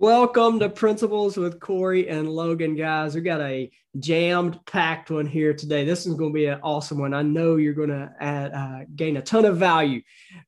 [0.00, 3.16] Welcome to Principles with Corey and Logan, guys.
[3.16, 3.68] We got a
[3.98, 5.84] jammed packed one here today.
[5.84, 7.14] This is going to be an awesome one.
[7.14, 10.02] I know you're going to add, uh, gain a ton of value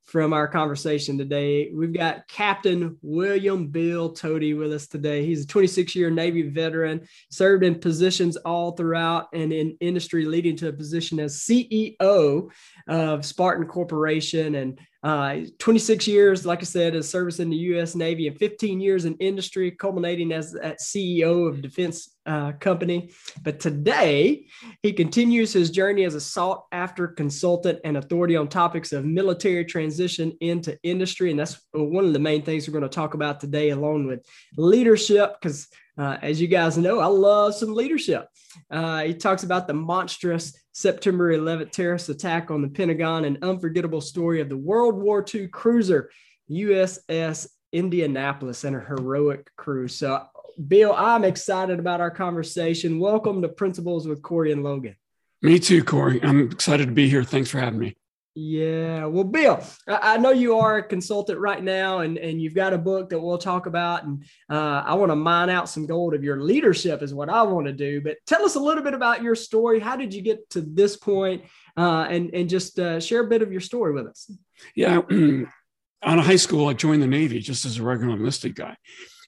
[0.04, 1.70] from our conversation today.
[1.72, 5.24] We've got Captain William Bill Toti with us today.
[5.24, 10.56] He's a 26 year Navy veteran, served in positions all throughout and in industry, leading
[10.56, 12.50] to a position as CEO
[12.88, 17.94] of Sparton Corporation and uh, 26 years, like I said, as service in the U.S.
[17.94, 23.10] Navy and 15 years in industry, culminating as at CEO of defense uh, company.
[23.42, 24.46] But today,
[24.82, 29.64] he continues his journey as a sought after consultant and authority on topics of military
[29.64, 31.30] transition into industry.
[31.30, 34.24] And that's one of the main things we're going to talk about today, along with
[34.56, 38.26] leadership, because uh, as you guys know, I love some leadership.
[38.70, 44.00] Uh, he talks about the monstrous September 11th terrorist attack on the Pentagon, an unforgettable
[44.00, 46.10] story of the World War II cruiser
[46.50, 49.88] USS Indianapolis and a heroic crew.
[49.88, 50.26] So
[50.68, 52.98] Bill, I'm excited about our conversation.
[52.98, 54.96] Welcome to Principles with Corey and Logan.
[55.40, 56.22] Me too, Corey.
[56.22, 57.24] I'm excited to be here.
[57.24, 57.96] Thanks for having me.
[58.34, 59.06] Yeah.
[59.06, 62.78] Well, Bill, I know you are a consultant right now and, and you've got a
[62.78, 64.04] book that we'll talk about.
[64.04, 67.42] And uh, I want to mine out some gold of your leadership, is what I
[67.42, 68.02] want to do.
[68.02, 69.80] But tell us a little bit about your story.
[69.80, 71.44] How did you get to this point?
[71.76, 74.30] Uh, and, and just uh, share a bit of your story with us.
[74.76, 74.96] Yeah.
[76.02, 78.76] out of high school, I joined the Navy just as a regular enlisted guy.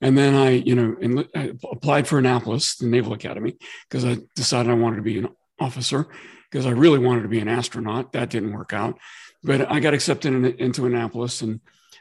[0.03, 3.57] And then I, you know, in, I applied for Annapolis, the Naval Academy,
[3.89, 5.29] because I decided I wanted to be an
[5.61, 6.09] officer
[6.51, 8.13] because I really wanted to be an astronaut.
[8.13, 8.99] That didn't work out.
[9.45, 11.61] But I got accepted in, into Annapolis and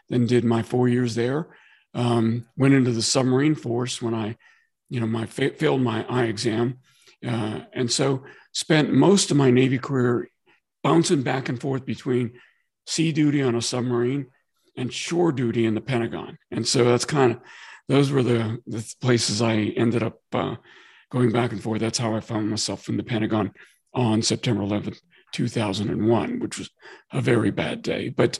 [0.09, 1.55] then did my four years there.
[1.93, 4.35] Um, went into the submarine force when I,
[4.89, 6.79] you know, my fa- failed my eye exam.
[7.25, 10.27] Uh, and so spent most of my Navy career
[10.83, 12.31] bouncing back and forth between
[12.87, 14.27] sea duty on a submarine
[14.75, 16.37] and shore duty in the Pentagon.
[16.49, 17.39] And so that's kind of
[17.91, 20.55] those were the, the places I ended up uh,
[21.11, 21.81] going back and forth.
[21.81, 23.51] That's how I found myself in the Pentagon
[23.93, 25.01] on September 11th,
[25.33, 26.69] 2001, which was
[27.11, 28.07] a very bad day.
[28.07, 28.39] But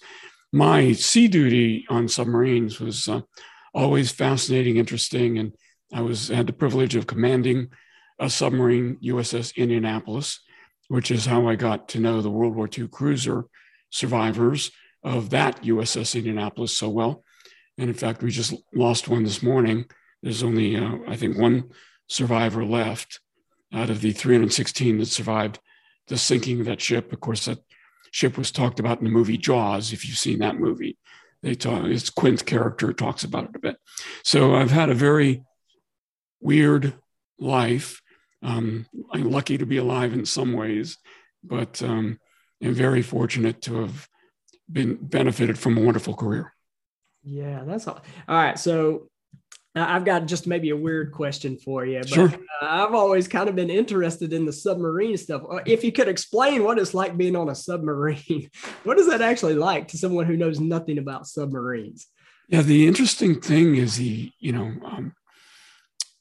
[0.53, 3.21] my sea duty on submarines was uh,
[3.73, 5.53] always fascinating, interesting, and
[5.93, 7.71] I was had the privilege of commanding
[8.19, 10.39] a submarine USS Indianapolis,
[10.87, 13.43] which is how I got to know the World War II cruiser
[13.89, 14.71] survivors
[15.03, 17.25] of that USS Indianapolis so well.
[17.77, 19.85] And in fact, we just lost one this morning.
[20.21, 21.71] There's only, uh, I think, one
[22.07, 23.19] survivor left
[23.73, 25.59] out of the 316 that survived
[26.07, 27.11] the sinking of that ship.
[27.13, 27.59] Of course, that
[28.11, 29.93] ship was talked about in the movie Jaws.
[29.93, 30.97] If you've seen that movie,
[31.41, 31.85] they talk.
[31.85, 33.77] It's Quint's character talks about it a bit.
[34.23, 35.43] So I've had a very
[36.41, 36.93] weird
[37.39, 38.01] life.
[38.43, 40.97] Um, I'm lucky to be alive in some ways,
[41.43, 42.19] but um,
[42.61, 44.07] I'm very fortunate to have
[44.71, 46.53] been benefited from a wonderful career.
[47.23, 48.01] Yeah, that's all.
[48.27, 48.57] All right.
[48.57, 49.09] So
[49.75, 52.27] I've got just maybe a weird question for you, but sure.
[52.27, 55.43] uh, I've always kind of been interested in the submarine stuff.
[55.49, 58.49] Uh, if you could explain what it's like being on a submarine,
[58.83, 62.07] what is that actually like to someone who knows nothing about submarines?
[62.49, 65.13] Yeah, the interesting thing is the you know um,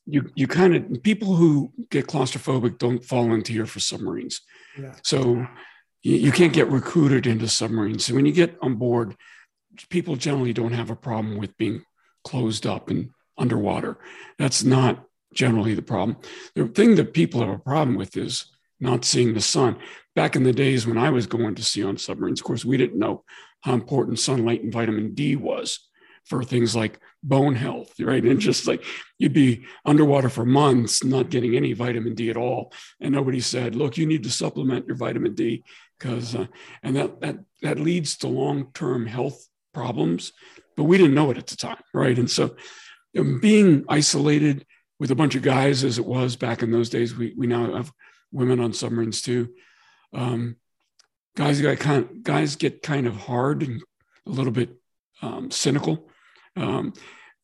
[0.06, 4.42] you you kind of people who get claustrophobic don't fall into here for submarines.
[4.78, 4.94] Yeah.
[5.02, 5.46] So
[6.02, 8.04] you, you can't get recruited into submarines.
[8.04, 9.16] So when you get on board,
[9.88, 11.82] people generally don't have a problem with being
[12.24, 13.98] closed up and underwater.
[14.38, 16.16] That's not generally the problem.
[16.54, 18.46] The thing that people have a problem with is
[18.80, 19.76] not seeing the sun.
[20.16, 22.76] Back in the days when I was going to sea on submarines, of course, we
[22.76, 23.24] didn't know
[23.60, 25.78] how important sunlight and vitamin D was
[26.24, 28.22] for things like bone health, right?
[28.22, 28.84] And just like
[29.18, 33.74] you'd be underwater for months, not getting any vitamin D at all, and nobody said,
[33.74, 35.64] "Look, you need to supplement your vitamin D,"
[35.98, 36.46] because uh,
[36.82, 40.32] and that that that leads to long term health problems,
[40.76, 42.18] but we didn't know it at the time, right?
[42.18, 42.56] And so
[43.18, 44.66] um, being isolated
[44.98, 47.74] with a bunch of guys as it was back in those days, we, we now
[47.74, 47.92] have
[48.32, 49.50] women on submarines too.
[50.12, 50.56] Um,
[51.36, 53.82] guys got kind of, guys get kind of hard and
[54.26, 54.70] a little bit
[55.22, 56.10] um, cynical.
[56.56, 56.92] Um,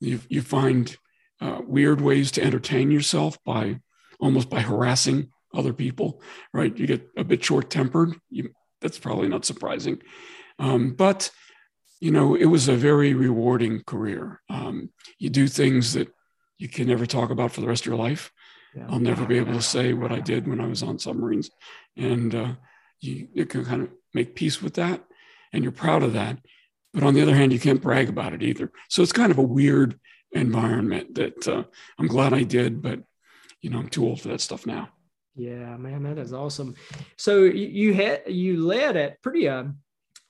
[0.00, 0.94] you, you find
[1.40, 3.80] uh, weird ways to entertain yourself by
[4.20, 6.76] almost by harassing other people, right?
[6.76, 8.14] You get a bit short tempered.
[8.80, 10.02] That's probably not surprising.
[10.58, 11.30] Um, but
[12.00, 14.40] you know, it was a very rewarding career.
[14.50, 16.12] Um, you do things that
[16.58, 18.32] you can never talk about for the rest of your life.
[18.74, 18.86] Yeah.
[18.90, 21.50] I'll never be able to say what I did when I was on submarines.
[21.96, 22.52] And uh,
[23.00, 25.02] you, you can kind of make peace with that
[25.52, 26.38] and you're proud of that.
[26.92, 28.70] But on the other hand, you can't brag about it either.
[28.88, 29.98] So it's kind of a weird
[30.32, 31.64] environment that uh,
[31.98, 33.00] I'm glad I did, but
[33.60, 34.90] you know, I'm too old for that stuff now.
[35.34, 36.74] Yeah, man, that is awesome.
[37.16, 39.64] So you had you led at pretty uh,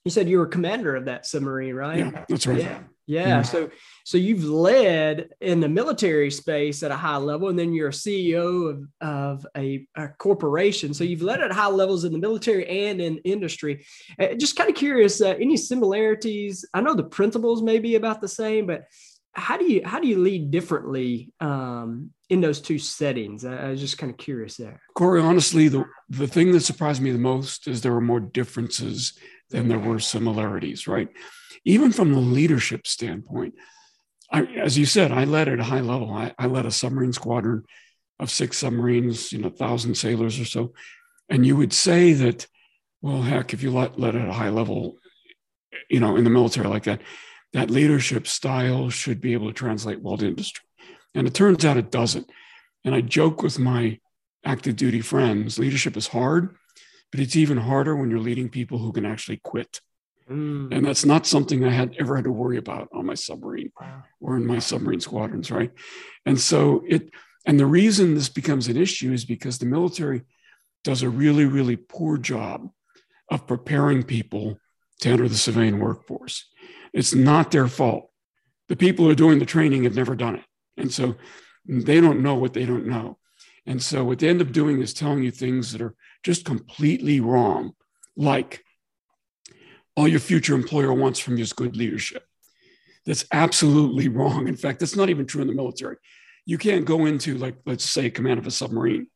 [0.06, 1.98] you said you were commander of that submarine, right?
[1.98, 2.60] Yeah, that's right.
[2.60, 2.78] Yeah.
[3.08, 3.40] Yeah.
[3.40, 3.44] Mm-hmm.
[3.44, 3.70] So
[4.04, 7.92] so you've led in the military space at a high level, and then you're a
[7.92, 10.94] CEO of, of a, a corporation.
[10.94, 13.84] So you've led at high levels in the military and in industry.
[14.20, 16.64] Uh, just kind of curious, uh, any similarities?
[16.72, 18.84] I know the principles may be about the same, but
[19.32, 23.44] how do you how do you lead differently um, in those two settings?
[23.44, 24.80] I, I was just kind of curious there.
[24.94, 29.18] Corey, honestly, the the thing that surprised me the most is there were more differences
[29.50, 30.86] than there were similarities.
[30.86, 31.08] Right,
[31.64, 33.54] even from the leadership standpoint.
[34.32, 36.12] I, as you said, I led at a high level.
[36.12, 37.62] I, I led a submarine squadron
[38.18, 40.72] of six submarines, you know, thousand sailors or so.
[41.28, 42.46] And you would say that,
[43.02, 44.96] well, heck, if you let, let at a high level,
[45.90, 47.02] you know, in the military like that,
[47.52, 50.64] that leadership style should be able to translate well to industry.
[51.14, 52.30] And it turns out it doesn't.
[52.84, 53.98] And I joke with my
[54.44, 56.56] active duty friends leadership is hard,
[57.10, 59.80] but it's even harder when you're leading people who can actually quit.
[60.30, 60.74] Mm.
[60.74, 64.02] And that's not something I had ever had to worry about on my submarine wow.
[64.20, 65.70] or in my submarine squadrons, right?
[66.24, 67.10] And so it,
[67.46, 70.22] and the reason this becomes an issue is because the military
[70.82, 72.68] does a really, really poor job
[73.30, 74.58] of preparing people
[75.00, 76.48] to enter the civilian workforce.
[76.92, 78.10] It's not their fault.
[78.68, 80.44] The people who are doing the training have never done it.
[80.76, 81.16] And so
[81.68, 83.18] they don't know what they don't know.
[83.64, 85.94] And so what they end up doing is telling you things that are
[86.26, 87.72] just completely wrong,
[88.16, 88.64] like
[89.96, 92.24] all your future employer wants from you is good leadership.
[93.06, 94.48] That's absolutely wrong.
[94.48, 95.98] In fact, that's not even true in the military.
[96.44, 99.06] You can't go into, like, let's say, command of a submarine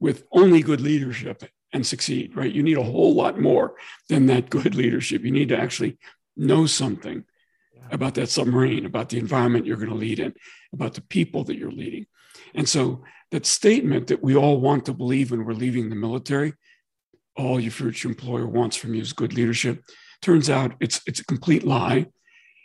[0.00, 2.52] with only good leadership and succeed, right?
[2.52, 3.74] You need a whole lot more
[4.08, 5.22] than that good leadership.
[5.22, 5.96] You need to actually
[6.36, 7.22] know something
[7.92, 10.34] about that submarine, about the environment you're going to lead in,
[10.72, 12.06] about the people that you're leading.
[12.54, 16.54] And so that statement that we all want to believe when we're leaving the military,
[17.36, 19.82] all your future employer wants from you is good leadership,
[20.20, 22.06] turns out it's it's a complete lie.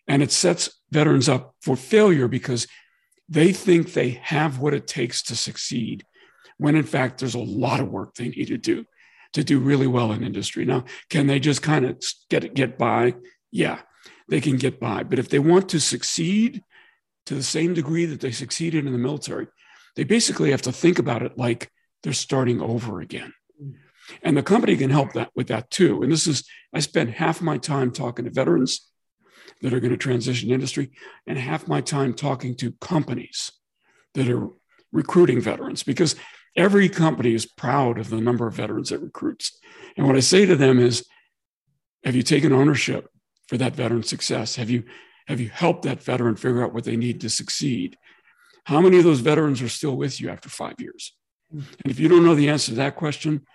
[0.10, 2.66] And it sets veterans up for failure because
[3.28, 6.06] they think they have what it takes to succeed,
[6.58, 8.86] when in fact there's a lot of work they need to do
[9.34, 10.64] to do really well in industry.
[10.64, 13.16] Now, can they just kind of get get by?
[13.52, 13.80] yeah,
[14.30, 15.04] they can get by.
[15.04, 16.62] But if they want to succeed
[17.28, 19.48] to the same degree that they succeeded in the military,
[19.96, 21.70] they basically have to think about it like
[22.02, 23.34] they're starting over again.
[23.62, 23.76] Mm.
[24.24, 26.04] And the company can help that with that too.
[26.04, 28.90] And this is, I spend half my time talking to veterans
[29.62, 30.92] that are going to transition industry
[31.26, 33.52] and half my time talking to companies
[34.14, 34.48] that are
[34.94, 36.16] recruiting veterans because
[36.56, 39.60] every company is proud of the number of veterans it recruits.
[39.98, 41.06] And what I say to them is,
[42.06, 43.10] have you taken ownership
[43.48, 44.56] for that veteran success?
[44.56, 44.84] Have you
[45.28, 47.98] have you helped that veteran figure out what they need to succeed?
[48.66, 51.14] How many of those veterans are still with you after five years?
[51.52, 53.46] And if you don't know the answer to that question,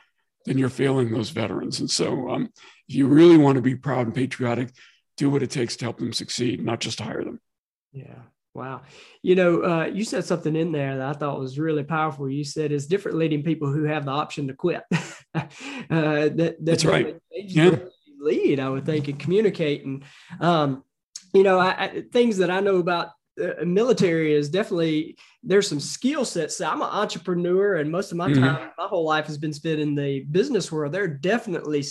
[0.47, 1.81] then you're failing those veterans.
[1.81, 2.51] And so, um,
[2.89, 4.71] if you really want to be proud and patriotic,
[5.17, 7.41] do what it takes to help them succeed, not just hire them.
[7.93, 8.23] Yeah.
[8.55, 8.83] Wow.
[9.23, 12.29] You know, uh, you said something in there that I thought was really powerful.
[12.29, 14.83] You said it's different leading people who have the option to quit.
[15.35, 15.41] uh,
[15.89, 17.17] that, That's right.
[17.31, 17.77] Yeah
[18.23, 19.85] lead, I would think, and communicate.
[19.85, 20.05] And,
[20.41, 20.85] um,
[21.33, 23.09] you know, I, I, things that I know about
[23.41, 26.61] uh, military is definitely there's some skill sets.
[26.61, 28.43] I'm an entrepreneur, and most of my mm-hmm.
[28.43, 30.93] time, my whole life has been spent in the business world.
[30.93, 31.85] There are definitely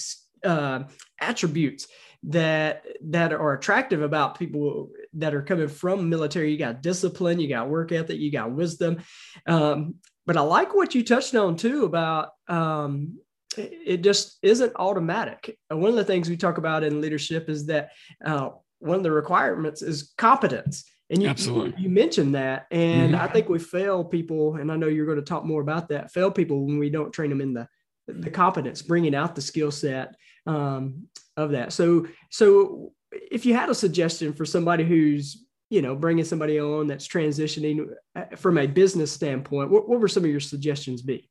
[0.44, 0.84] uh,
[1.20, 1.88] attributes
[2.24, 6.52] that that are attractive about people that are coming from military.
[6.52, 9.02] You got discipline, you got work ethic, you got wisdom.
[9.48, 9.96] Um,
[10.28, 13.18] but I like what you touched on too about um,
[13.58, 15.58] it just isn't automatic.
[15.70, 17.90] One of the things we talk about in leadership is that
[18.24, 20.84] uh, one of the requirements is competence.
[21.10, 21.74] And you, Absolutely.
[21.78, 22.68] you, you mentioned that.
[22.72, 23.22] And mm-hmm.
[23.22, 26.12] I think we fail people, and I know you're going to talk more about that,
[26.12, 27.68] fail people when we don't train them in the,
[28.08, 30.16] the competence, bringing out the skill set
[30.48, 31.08] um,
[31.38, 31.74] of that.
[31.74, 36.88] So, so if you had a suggestion for somebody who's, you know, bringing somebody on
[36.88, 41.30] that's transitioning uh, from a business standpoint, what, what would some of your suggestions be?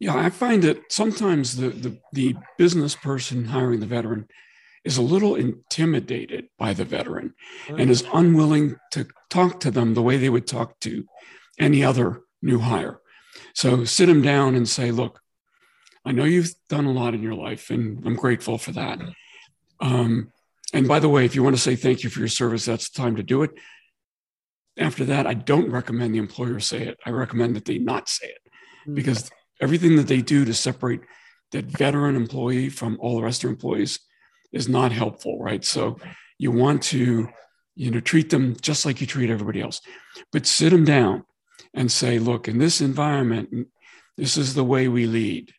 [0.00, 4.26] Yeah, I find that sometimes the, the, the business person hiring the veteran
[4.84, 7.34] is a little intimidated by the veteran
[7.68, 11.04] and is unwilling to talk to them the way they would talk to
[11.58, 13.00] any other new hire.
[13.54, 15.20] So sit them down and say, look,
[16.04, 19.00] I know you've done a lot in your life, and I'm grateful for that.
[19.80, 20.32] Um,
[20.72, 22.88] and by the way, if you want to say thank you for your service, that's
[22.88, 23.50] the time to do it.
[24.78, 26.98] After that, I don't recommend the employer say it.
[27.04, 28.52] I recommend that they not say it
[28.84, 28.94] hmm.
[28.94, 29.30] because
[29.60, 31.00] everything that they do to separate
[31.52, 34.00] that veteran employee from all the rest of their employees
[34.52, 35.64] is not helpful, right?
[35.64, 35.98] So
[36.38, 37.28] you want to,
[37.74, 39.80] you know, treat them just like you treat everybody else,
[40.32, 41.24] but sit them down
[41.74, 43.68] and say, look, in this environment,
[44.16, 45.52] this is the way we lead.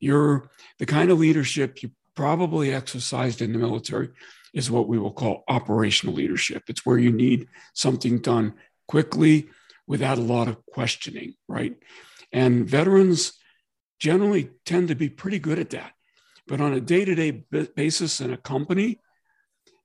[0.00, 4.10] You're the kind of leadership you probably exercised in the military
[4.52, 6.64] is what we will call operational leadership.
[6.68, 8.54] It's where you need something done
[8.86, 9.50] quickly
[9.86, 11.76] without a lot of questioning, right?
[12.32, 13.32] And veterans
[13.98, 15.92] generally tend to be pretty good at that.
[16.48, 17.44] But on a day to day
[17.76, 19.00] basis in a company,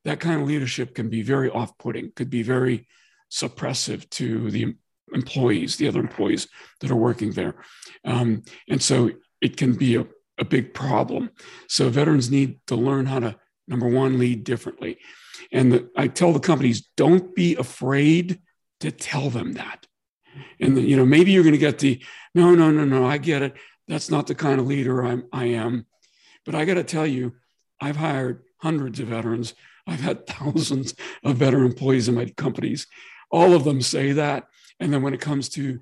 [0.05, 2.88] that kind of leadership can be very off putting, could be very
[3.32, 4.75] suppressive to the
[5.13, 6.48] employees, the other employees
[6.79, 7.55] that are working there.
[8.05, 10.05] Um, and so it can be a,
[10.39, 11.29] a big problem.
[11.67, 13.36] So veterans need to learn how to,
[13.67, 14.98] number one, lead differently.
[15.51, 18.39] And the, I tell the companies, don't be afraid
[18.79, 19.86] to tell them that.
[20.60, 22.01] And the, you know, maybe you're going to get the
[22.34, 23.05] no, no, no, no.
[23.05, 23.53] I get it.
[23.88, 25.86] That's not the kind of leader I'm, I am.
[26.45, 27.33] But I got to tell you,
[27.81, 29.53] I've hired hundreds of veterans.
[29.88, 32.88] I've had thousands of veteran employees in my companies.
[33.31, 34.45] All of them say that.
[34.79, 35.79] And then when it comes to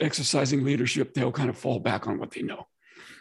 [0.00, 2.66] exercising leadership, they'll kind of fall back on what they know.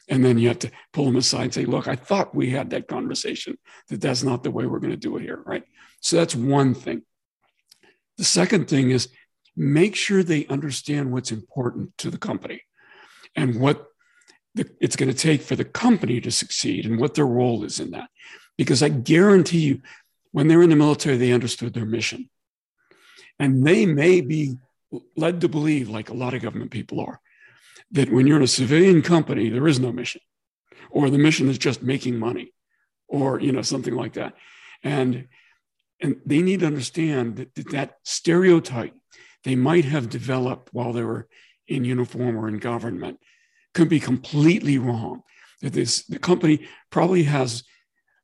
[0.09, 2.71] And then you have to pull them aside and say, look, I thought we had
[2.71, 3.57] that conversation,
[3.89, 5.41] that that's not the way we're going to do it here.
[5.45, 5.63] Right.
[6.01, 7.03] So that's one thing.
[8.17, 9.09] The second thing is
[9.55, 12.63] make sure they understand what's important to the company
[13.35, 13.87] and what
[14.55, 17.79] the, it's going to take for the company to succeed and what their role is
[17.79, 18.09] in that.
[18.57, 19.81] Because I guarantee you,
[20.31, 22.29] when they're in the military, they understood their mission.
[23.39, 24.57] And they may be
[25.15, 27.19] led to believe, like a lot of government people are,
[27.91, 30.21] that when you're in a civilian company, there is no mission,
[30.89, 32.53] or the mission is just making money,
[33.07, 34.33] or you know something like that.
[34.83, 35.27] And
[35.99, 38.93] and they need to understand that that, that stereotype
[39.43, 41.27] they might have developed while they were
[41.67, 43.19] in uniform or in government
[43.73, 45.23] could be completely wrong.
[45.61, 47.63] That this the company probably has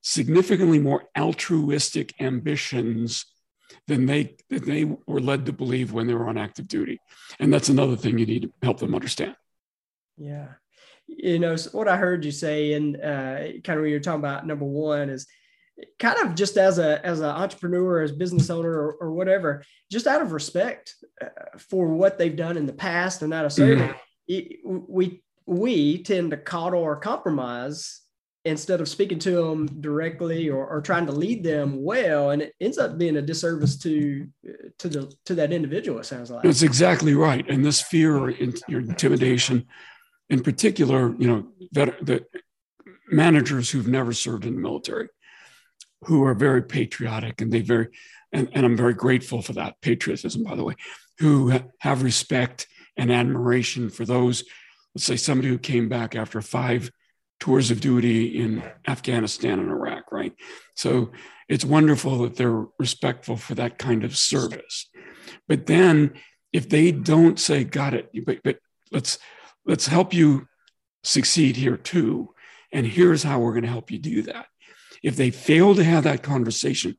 [0.02, 3.26] significantly more altruistic ambitions
[3.88, 7.00] than they than they were led to believe when they were on active duty.
[7.40, 9.36] And that's another thing you need to help them understand.
[10.18, 10.48] Yeah.
[11.08, 14.20] You know, so what I heard you say, and uh, kind of when you're talking
[14.20, 15.26] about number one is
[16.00, 20.08] kind of just as a as an entrepreneur as business owner or, or whatever just
[20.08, 21.28] out of respect uh,
[21.58, 24.80] for what they've done in the past and out of mm-hmm.
[24.88, 28.02] we we tend to coddle or compromise
[28.46, 32.54] instead of speaking to them directly or, or trying to lead them well and it
[32.62, 34.28] ends up being a disservice to
[34.78, 36.44] to the to that individual it sounds like.
[36.44, 39.66] That's exactly right and this fear or in, your intimidation
[40.30, 42.26] in particular you know that the
[43.10, 45.10] managers who've never served in the military
[46.04, 47.88] who are very patriotic and they very
[48.32, 50.76] and, and i'm very grateful for that patriotism by the way
[51.20, 54.44] who have respect and admiration for those
[54.98, 56.92] let's say somebody who came back after five
[57.40, 60.34] tours of duty in afghanistan and iraq right
[60.76, 61.12] so
[61.48, 64.90] it's wonderful that they're respectful for that kind of service
[65.48, 66.14] but then
[66.52, 68.58] if they don't say got it but, but
[68.92, 69.20] let's
[69.66, 70.48] let's help you
[71.04, 72.34] succeed here too
[72.74, 74.48] and here's how we're going to help you do that
[75.04, 76.98] if they fail to have that conversation,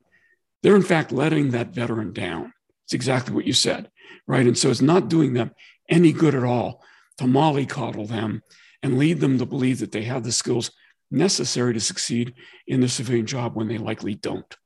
[0.62, 2.52] they're in fact letting that veteran down.
[2.84, 3.90] It's exactly what you said,
[4.26, 4.46] right?
[4.46, 5.50] And so it's not doing them
[5.88, 6.82] any good at all
[7.18, 8.42] to mollycoddle them
[8.82, 10.70] and lead them to believe that they have the skills
[11.10, 12.34] necessary to succeed
[12.66, 14.56] in the civilian job when they likely don't.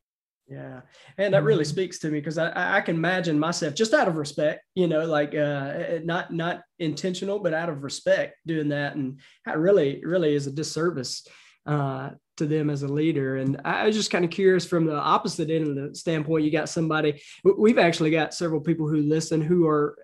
[0.49, 0.81] Yeah.
[1.17, 4.17] And that really speaks to me because I, I can imagine myself just out of
[4.17, 8.95] respect, you know, like uh, not, not intentional, but out of respect doing that.
[8.95, 11.27] And that really, really is a disservice
[11.65, 13.37] uh, to them as a leader.
[13.37, 16.45] And I was just kind of curious from the opposite end of the standpoint.
[16.45, 19.97] You got somebody, we've actually got several people who listen who are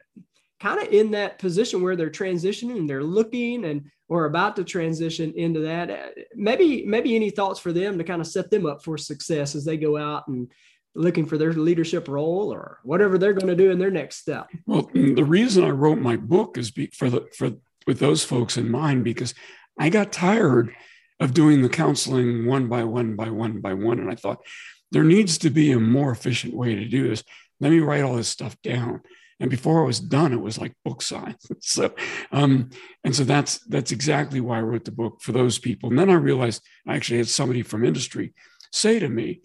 [0.61, 5.33] kind of in that position where they're transitioning they're looking and or about to transition
[5.37, 6.15] into that.
[6.35, 9.65] Maybe, maybe any thoughts for them to kind of set them up for success as
[9.65, 10.51] they go out and
[10.95, 14.49] looking for their leadership role or whatever they're going to do in their next step.
[14.67, 17.53] Well, the reason I wrote my book is be, for the for
[17.87, 19.35] with those folks in mind because
[19.79, 20.75] I got tired
[21.21, 23.99] of doing the counseling one by one by one by one.
[23.99, 24.45] And I thought
[24.91, 27.23] there needs to be a more efficient way to do this.
[27.61, 29.03] Let me write all this stuff down.
[29.41, 31.35] And before I was done, it was like book size.
[31.61, 31.95] so,
[32.33, 32.71] um,
[33.05, 35.91] and so that's that's exactly why I wrote the book for those people.
[35.91, 38.35] And then I realized I actually had somebody from industry
[38.73, 39.41] say to me,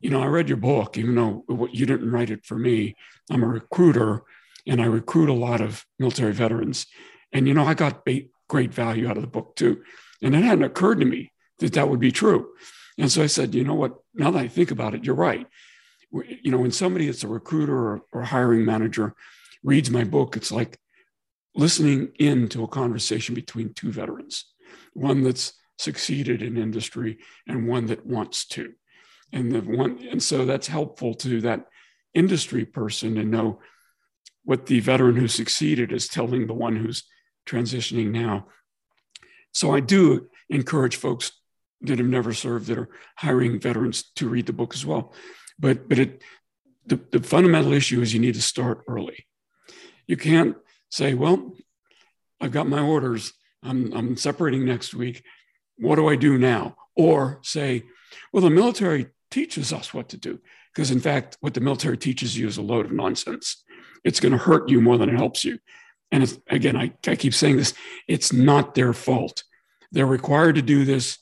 [0.00, 2.96] you know, I read your book, even though you didn't write it for me.
[3.30, 4.22] I'm a recruiter,
[4.66, 6.86] and I recruit a lot of military veterans.
[7.32, 8.04] And you know, I got
[8.48, 9.82] great value out of the book too.
[10.22, 12.48] And it hadn't occurred to me that that would be true.
[12.98, 13.96] And so I said, you know what?
[14.14, 15.46] Now that I think about it, you're right.
[16.12, 19.14] You know, when somebody that's a recruiter or, or hiring manager
[19.62, 20.78] reads my book, it's like
[21.54, 24.44] listening into a conversation between two veterans,
[24.92, 28.72] one that's succeeded in industry and one that wants to.
[29.32, 31.66] And the one, and so that's helpful to that
[32.14, 33.60] industry person to know
[34.44, 37.04] what the veteran who succeeded is telling the one who's
[37.46, 38.46] transitioning now
[39.56, 41.32] so I do encourage folks
[41.80, 45.14] that have never served that are hiring veterans to read the book as well.
[45.58, 46.22] But but it
[46.86, 49.26] the, the fundamental issue is you need to start early.
[50.06, 50.56] You can't
[50.88, 51.52] say, well,
[52.40, 53.32] I've got my orders.
[53.62, 55.24] I'm, I'm separating next week.
[55.78, 56.76] What do I do now?
[56.94, 57.84] Or say,
[58.32, 60.38] well, the military teaches us what to do.
[60.72, 63.64] Because in fact, what the military teaches you is a load of nonsense.
[64.04, 65.58] It's going to hurt you more than it helps you.
[66.12, 67.74] And again, I, I keep saying this
[68.06, 69.42] it's not their fault.
[69.90, 71.18] They're required to do this.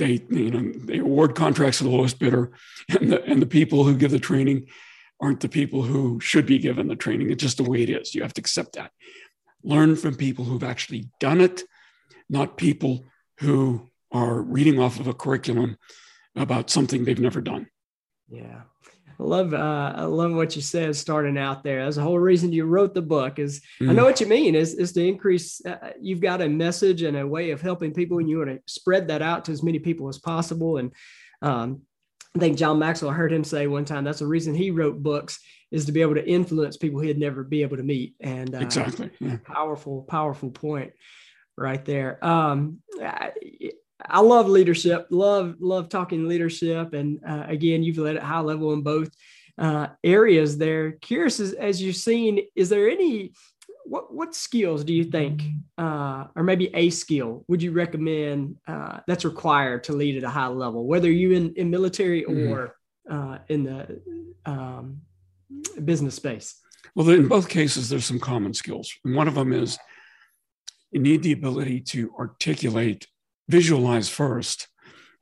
[0.00, 2.52] They, you know, they award contracts to the lowest bidder,
[2.88, 4.66] and the, and the people who give the training
[5.20, 7.30] aren't the people who should be given the training.
[7.30, 8.14] It's just the way it is.
[8.14, 8.92] You have to accept that.
[9.62, 11.64] Learn from people who've actually done it,
[12.30, 13.04] not people
[13.40, 15.76] who are reading off of a curriculum
[16.34, 17.66] about something they've never done.
[18.30, 18.62] Yeah.
[19.20, 21.84] I love uh, I love what you said starting out there.
[21.84, 23.38] That's the whole reason you wrote the book.
[23.38, 23.90] Is mm.
[23.90, 24.54] I know what you mean.
[24.54, 25.64] Is is to increase.
[25.64, 28.60] Uh, you've got a message and a way of helping people, and you want to
[28.66, 30.78] spread that out to as many people as possible.
[30.78, 30.92] And
[31.42, 31.82] um,
[32.34, 35.38] I think John Maxwell heard him say one time that's the reason he wrote books
[35.70, 38.14] is to be able to influence people he'd never be able to meet.
[38.20, 39.36] And uh, exactly, yeah.
[39.44, 40.92] powerful, powerful point
[41.58, 42.24] right there.
[42.24, 43.32] Um, I,
[44.06, 45.06] I love leadership.
[45.10, 49.10] Love love talking leadership, and uh, again, you've led at high level in both
[49.58, 50.58] uh, areas.
[50.58, 53.32] There, curious as, as you've seen, is there any
[53.84, 55.42] what what skills do you think,
[55.78, 60.30] uh, or maybe a skill would you recommend uh, that's required to lead at a
[60.30, 62.52] high level, whether you in in military mm-hmm.
[62.52, 62.76] or
[63.10, 63.52] mm-hmm.
[63.52, 64.00] in the
[64.46, 65.00] um,
[65.84, 66.56] business space?
[66.94, 68.92] Well, in both cases, there's some common skills.
[69.04, 69.78] And one of them is
[70.90, 73.06] you need the ability to articulate
[73.50, 74.68] visualize first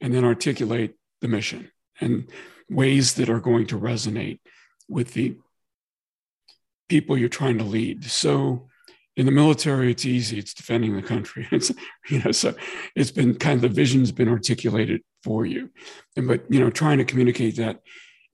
[0.00, 1.70] and then articulate the mission
[2.00, 2.30] and
[2.70, 4.40] ways that are going to resonate
[4.88, 5.37] with the
[6.88, 8.04] people you're trying to lead.
[8.04, 8.68] So
[9.16, 10.38] in the military, it's easy.
[10.38, 11.49] It's defending the country.
[11.52, 11.73] It's,
[12.08, 12.54] you know, so
[12.94, 15.70] it's been kind of the vision's been articulated for you.
[16.16, 17.80] And, but, you know, trying to communicate that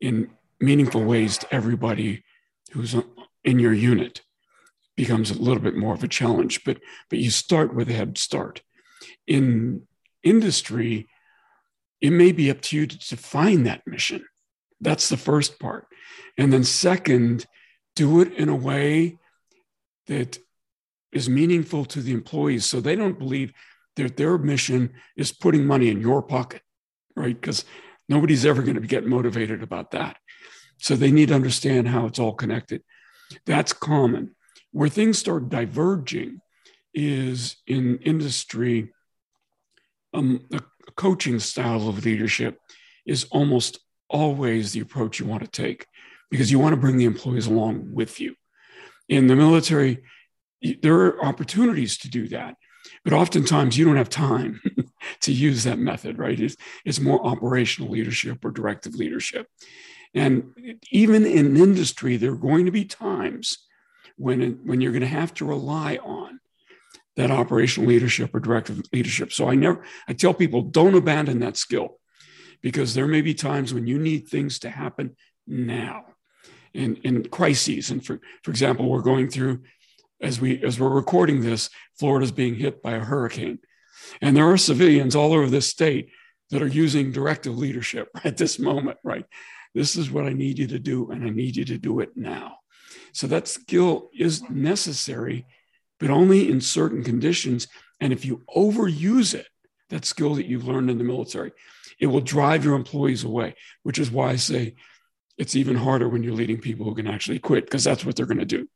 [0.00, 2.22] in meaningful ways to everybody
[2.72, 2.94] who's
[3.44, 4.22] in your unit
[4.96, 8.16] becomes a little bit more of a challenge, but, but you start with a head
[8.18, 8.62] start
[9.26, 9.82] in
[10.24, 11.08] industry,
[12.00, 14.24] it may be up to you to define that mission.
[14.80, 15.86] That's the first part.
[16.36, 17.46] And then, second,
[17.94, 19.18] do it in a way
[20.06, 20.38] that
[21.12, 23.52] is meaningful to the employees so they don't believe
[23.96, 26.62] that their mission is putting money in your pocket,
[27.14, 27.40] right?
[27.40, 27.64] Because
[28.08, 30.16] nobody's ever going to get motivated about that.
[30.78, 32.82] So they need to understand how it's all connected.
[33.46, 34.34] That's common.
[34.72, 36.40] Where things start diverging
[36.92, 38.92] is in industry
[40.14, 40.60] um, a
[40.96, 42.60] coaching style of leadership
[43.06, 45.86] is almost always the approach you want to take
[46.30, 48.34] because you want to bring the employees along with you.
[49.08, 50.02] In the military,
[50.82, 52.56] there are opportunities to do that,
[53.02, 54.60] but oftentimes you don't have time
[55.20, 56.38] to use that method, right?
[56.38, 59.46] It's, it's more operational leadership or directive leadership.
[60.14, 63.58] And even in industry, there are going to be times
[64.16, 66.38] when, when you're going to have to rely on
[67.16, 69.32] that operational leadership or directive leadership.
[69.32, 71.98] So I never, I tell people don't abandon that skill
[72.60, 76.06] because there may be times when you need things to happen now
[76.72, 77.90] in, in crises.
[77.90, 79.62] And for, for example, we're going through,
[80.20, 83.60] as we, as we're recording this, Florida's being hit by a hurricane.
[84.20, 86.10] And there are civilians all over this state
[86.50, 89.24] that are using directive leadership at this moment, right?
[89.74, 92.16] This is what I need you to do, and I need you to do it
[92.16, 92.58] now.
[93.12, 95.46] So that skill is necessary
[96.00, 97.66] but only in certain conditions.
[98.00, 99.46] And if you overuse it,
[99.90, 101.52] that skill that you've learned in the military,
[102.00, 104.74] it will drive your employees away, which is why I say
[105.38, 108.26] it's even harder when you're leading people who can actually quit, because that's what they're
[108.26, 108.68] going to do.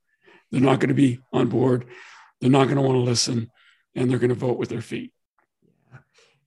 [0.51, 1.87] They're not going to be on board,
[2.41, 3.51] they're not going to want to listen,
[3.95, 5.13] and they're going to vote with their feet.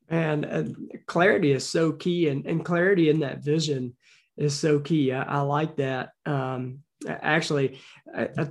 [0.10, 3.96] And, clarity is so key, and, and clarity in that vision
[4.38, 5.14] is so key.
[5.14, 6.10] I, I like that.
[6.26, 7.80] Um, actually,
[8.16, 8.48] I, I,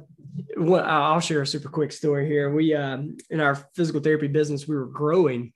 [0.58, 2.50] i'll share a super quick story here.
[2.52, 5.52] We, um, in our physical therapy business, we were growing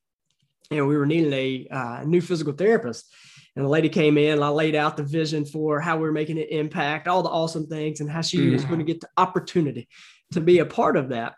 [0.70, 3.12] and we were needing a uh, new physical therapist.
[3.56, 6.12] And the lady came in, and I laid out the vision for how we were
[6.12, 8.52] making an impact, all the awesome things, and how she mm.
[8.52, 9.88] was going to get the opportunity
[10.32, 11.34] to be a part of that.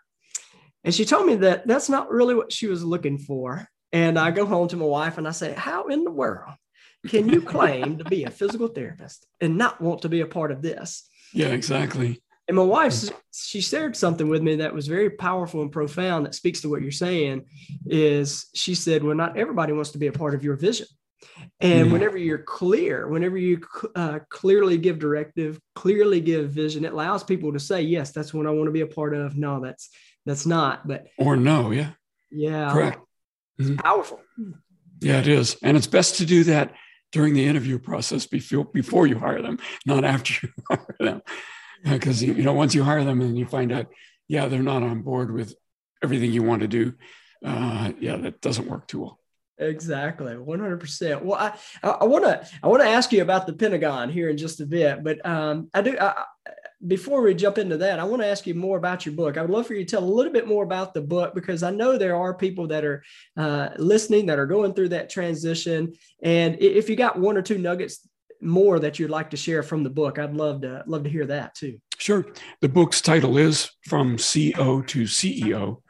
[0.83, 3.67] And she told me that that's not really what she was looking for.
[3.91, 6.53] And I go home to my wife and I say, How in the world
[7.07, 10.51] can you claim to be a physical therapist and not want to be a part
[10.51, 11.07] of this?
[11.33, 12.21] Yeah, exactly.
[12.47, 12.93] And my wife,
[13.33, 16.81] she shared something with me that was very powerful and profound that speaks to what
[16.81, 17.45] you're saying.
[17.85, 20.87] Is she said, Well, not everybody wants to be a part of your vision.
[21.59, 23.59] And mm whenever you're clear, whenever you
[23.95, 28.45] uh, clearly give directive, clearly give vision, it allows people to say, "Yes, that's what
[28.45, 29.89] I want to be a part of." No, that's
[30.25, 30.87] that's not.
[30.87, 31.91] But or no, yeah,
[32.31, 32.99] yeah, correct.
[33.57, 33.77] It's mm-hmm.
[33.77, 34.21] powerful.
[35.01, 35.57] Yeah, it is.
[35.63, 36.73] And it's best to do that
[37.11, 41.21] during the interview process before, before you hire them, not after you hire them.
[41.83, 43.87] Because, you know, once you hire them and you find out,
[44.27, 45.55] yeah, they're not on board with
[46.03, 46.93] everything you want to do,
[47.45, 49.19] uh, yeah, that doesn't work too well.
[49.59, 51.25] Exactly, one hundred percent.
[51.25, 54.37] Well, I I want to I want to ask you about the Pentagon here in
[54.37, 55.97] just a bit, but um, I do.
[55.99, 56.25] I,
[56.85, 59.35] before we jump into that, I want to ask you more about your book.
[59.35, 61.63] I would love for you to tell a little bit more about the book because
[61.63, 63.03] I know there are people that are
[63.35, 65.93] uh, listening that are going through that transition.
[66.21, 68.07] And if you got one or two nuggets
[68.41, 71.25] more that you'd like to share from the book, I'd love to love to hear
[71.25, 71.79] that too.
[71.97, 72.27] Sure.
[72.61, 75.81] The book's title is From CO to CEO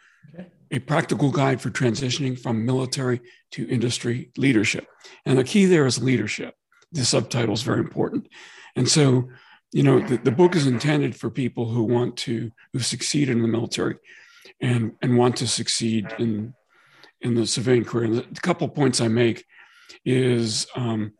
[0.71, 4.87] a practical guide for transitioning from military to industry leadership.
[5.25, 6.55] And the key there is leadership.
[6.91, 8.27] The subtitle is very important.
[8.75, 9.29] And so,
[9.71, 13.41] you know, the, the book is intended for people who want to, who succeed in
[13.41, 13.95] the military
[14.61, 16.53] and, and want to succeed in,
[17.21, 18.05] in the civilian career.
[18.05, 19.45] And the couple points I make
[20.05, 21.13] is um,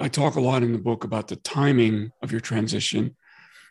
[0.00, 3.16] I talk a lot in the book about the timing of your transition.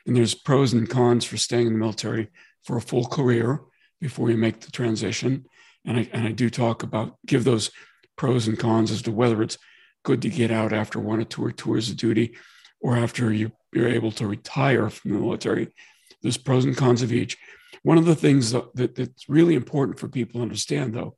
[0.06, 2.30] And there's pros and cons for staying in the military
[2.64, 3.62] for a full career
[4.02, 5.46] before you make the transition.
[5.86, 7.72] And I, and I do talk about, give those
[8.18, 9.58] pros and cons as to whether it's
[10.04, 12.36] good to get out after one or two or tours of duty
[12.82, 15.74] or after you, you're able to retire from the military.
[16.22, 17.38] There's pros and cons of each.
[17.84, 21.16] One of the things that, that, that's really important for people to understand, though,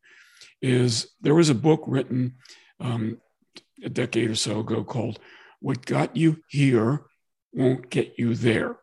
[0.61, 2.35] is there was a book written
[2.79, 3.19] um,
[3.83, 5.19] a decade or so ago called
[5.59, 7.01] What Got You Here
[7.53, 8.77] Won't Get You There.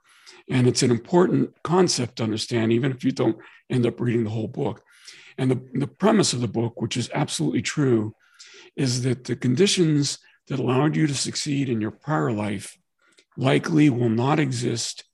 [0.51, 3.39] And it's an important concept to understand, even if you don't
[3.71, 4.83] end up reading the whole book.
[5.39, 8.15] And the, the premise of the book, which is absolutely true,
[8.77, 12.77] is that the conditions that allowed you to succeed in your prior life
[13.37, 15.05] likely will not exist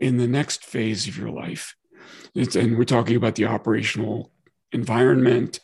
[0.00, 1.74] in the next phase of your life.
[2.34, 4.32] It's, and we're talking about the operational
[4.72, 5.60] environment,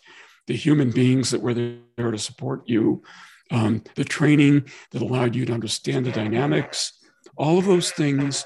[0.47, 3.03] the human beings that were there to support you,
[3.51, 6.93] um, the training that allowed you to understand the dynamics,
[7.37, 8.45] all of those things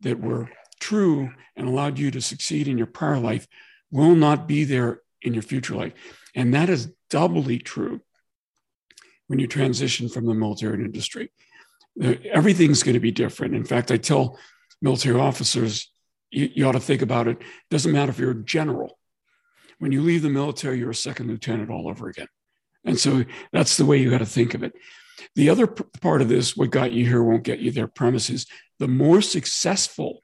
[0.00, 0.48] that were
[0.82, 3.46] true and allowed you to succeed in your prior life
[3.92, 5.92] will not be there in your future life.
[6.34, 8.00] And that is doubly true
[9.28, 11.30] when you transition from the military industry.
[12.24, 13.54] Everything's going to be different.
[13.54, 14.38] In fact, I tell
[14.80, 15.88] military officers,
[16.32, 17.38] you, you ought to think about it.
[17.38, 17.46] it.
[17.70, 18.98] Doesn't matter if you're a general.
[19.78, 22.28] When you leave the military, you're a second lieutenant all over again.
[22.84, 24.72] And so that's the way you got to think of it.
[25.36, 28.46] The other part of this, what got you here won't get you there premises.
[28.80, 30.21] The more successful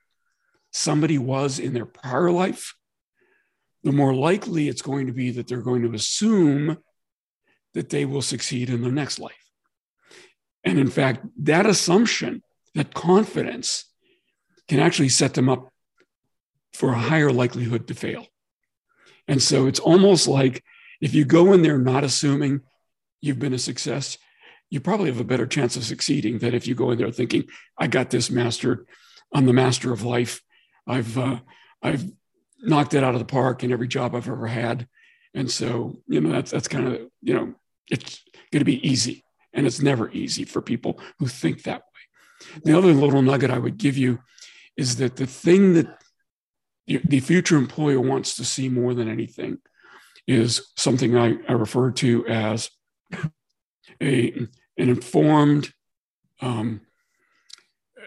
[0.78, 2.74] somebody was in their prior life,
[3.82, 6.78] the more likely it's going to be that they're going to assume
[7.74, 9.34] that they will succeed in their next life.
[10.64, 12.42] And in fact, that assumption,
[12.74, 13.84] that confidence,
[14.68, 15.72] can actually set them up
[16.72, 18.26] for a higher likelihood to fail.
[19.26, 20.62] And so it's almost like
[21.00, 22.60] if you go in there not assuming
[23.20, 24.18] you've been a success,
[24.70, 27.44] you probably have a better chance of succeeding than if you go in there thinking,
[27.78, 28.86] I got this mastered.
[29.32, 30.42] I'm the master of life.
[30.88, 31.40] I've uh,
[31.82, 32.10] I've
[32.60, 34.88] knocked it out of the park in every job I've ever had,
[35.34, 37.54] and so you know that's that's kind of you know
[37.90, 39.22] it's going to be easy,
[39.52, 42.60] and it's never easy for people who think that way.
[42.64, 44.20] The other little nugget I would give you
[44.76, 45.86] is that the thing that
[46.86, 49.58] the future employer wants to see more than anything
[50.26, 52.70] is something I, I refer to as
[54.02, 54.30] a
[54.78, 55.72] an informed
[56.40, 56.80] um,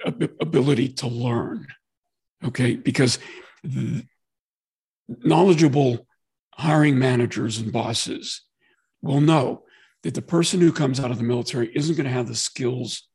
[0.05, 1.67] ability to learn
[2.43, 2.75] okay?
[2.75, 3.19] Because
[5.07, 6.07] knowledgeable
[6.55, 8.41] hiring managers and bosses
[9.01, 9.63] will know
[10.03, 13.07] that the person who comes out of the military isn't going to have the skills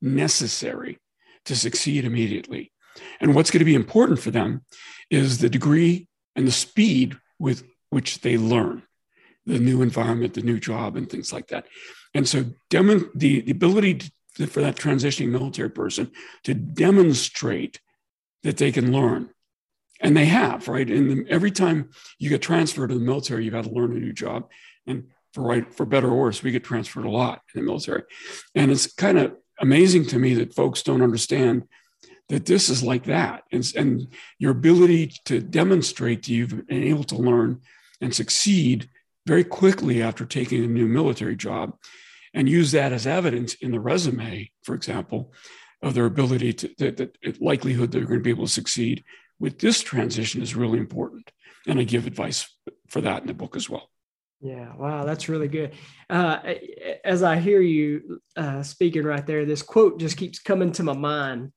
[0.00, 0.98] necessary
[1.44, 2.72] to succeed immediately.
[3.20, 4.64] And what's going to be important for them
[5.10, 8.82] is the degree and the speed with which they learn
[9.46, 11.66] the new environment, the new job, and things like that.
[12.14, 14.00] And so, dem- the, the ability
[14.36, 16.10] to, for that transitioning military person
[16.44, 17.80] to demonstrate
[18.42, 19.30] that they can learn.
[20.00, 20.88] And they have, right?
[20.88, 24.12] And every time you get transferred to the military, you've had to learn a new
[24.12, 24.48] job.
[24.86, 28.02] And for right, for better or worse, we get transferred a lot in the military.
[28.54, 31.64] And it's kind of amazing to me that folks don't understand
[32.30, 33.42] that this is like that.
[33.52, 37.60] And, and your ability to demonstrate that you've been able to learn
[38.00, 38.88] and succeed
[39.26, 41.76] very quickly after taking a new military job
[42.32, 45.32] and use that as evidence in the resume, for example,
[45.82, 46.90] of their ability to, the,
[47.22, 49.04] the likelihood they're going to be able to succeed
[49.38, 51.30] with this transition is really important.
[51.66, 52.48] And I give advice
[52.88, 53.88] for that in the book as well.
[54.42, 55.72] Yeah, wow, that's really good.
[56.08, 56.38] Uh,
[57.04, 60.94] as I hear you uh, speaking right there, this quote just keeps coming to my
[60.94, 61.52] mind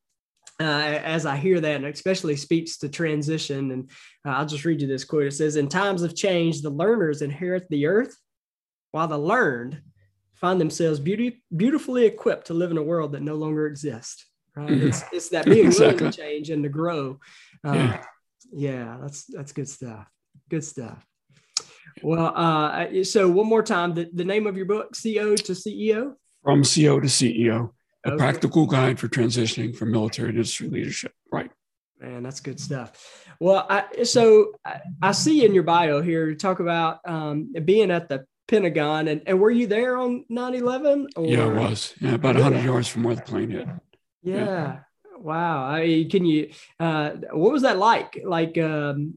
[0.59, 3.71] uh, as I hear that, and especially speaks to transition.
[3.71, 3.89] And
[4.25, 5.23] uh, I'll just read you this quote.
[5.23, 8.17] It says, "In times of change, the learners inherit the earth,
[8.91, 9.81] while the learned
[10.43, 14.25] find themselves beauty, beautifully equipped to live in a world that no longer exists.
[14.58, 14.67] Right?
[14.67, 14.88] Mm-hmm.
[14.88, 15.95] It's, it's that being exactly.
[15.95, 17.17] willing to change and to grow.
[17.65, 18.03] Uh, yeah.
[18.51, 20.06] yeah, that's that's good stuff.
[20.49, 21.08] Good stuff.
[22.01, 26.15] Well, uh, so one more time, the, the name of your book, CO to CEO?
[26.43, 27.69] From CO to CEO,
[28.06, 28.17] a okay.
[28.17, 31.13] practical guide for transitioning from military to industry leadership.
[31.32, 31.51] Right.
[32.01, 32.91] Man, that's good stuff.
[33.39, 37.91] Well, I, so I, I see in your bio here, you talk about um, being
[37.91, 41.08] at the Pentagon, and, and were you there on 9 11?
[41.17, 41.93] Yeah, I was.
[41.99, 42.63] Yeah, about 100 yeah.
[42.63, 43.67] yards from where the plane hit.
[44.21, 44.36] Yeah.
[44.36, 44.79] yeah.
[45.17, 45.65] Wow.
[45.65, 48.21] I, can you, uh, what was that like?
[48.23, 49.15] Like, um,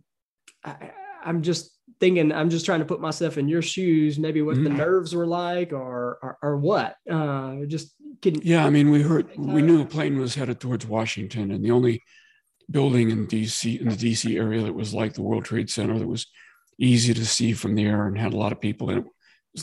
[0.64, 0.92] I,
[1.24, 4.64] I'm just thinking i'm just trying to put myself in your shoes maybe what mm-hmm.
[4.64, 9.02] the nerves were like or or, or what uh just can yeah i mean we
[9.02, 12.02] heard we knew the plane was headed towards washington and the only
[12.70, 16.06] building in dc in the dc area that was like the world trade center that
[16.06, 16.26] was
[16.78, 19.04] easy to see from the air and had a lot of people in it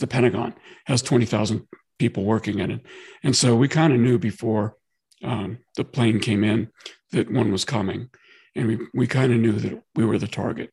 [0.00, 0.54] the pentagon
[0.86, 1.66] has 20000
[1.98, 2.80] people working in it
[3.22, 4.76] and so we kind of knew before
[5.22, 6.68] um, the plane came in
[7.12, 8.10] that one was coming
[8.56, 10.70] and we, we kind of knew that we were the target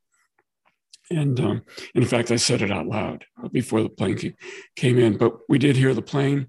[1.12, 4.36] and um, in fact, I said it out loud before the plane came
[4.76, 5.18] came in.
[5.18, 6.48] But we did hear the plane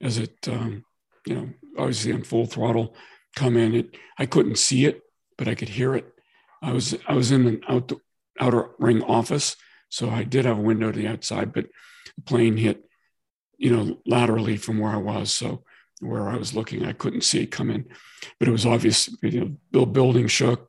[0.00, 0.84] as it, um,
[1.26, 2.96] you know, obviously on full throttle
[3.36, 3.74] come in.
[3.74, 5.02] It I couldn't see it,
[5.36, 6.06] but I could hear it.
[6.62, 7.92] I was I was in an out,
[8.40, 9.56] outer ring office,
[9.88, 11.66] so I did have a window to the outside, but
[12.16, 12.84] the plane hit,
[13.56, 15.32] you know, laterally from where I was.
[15.32, 15.64] So
[16.00, 17.86] where I was looking, I couldn't see it come in,
[18.38, 19.08] but it was obvious.
[19.22, 20.68] You know, the building shook.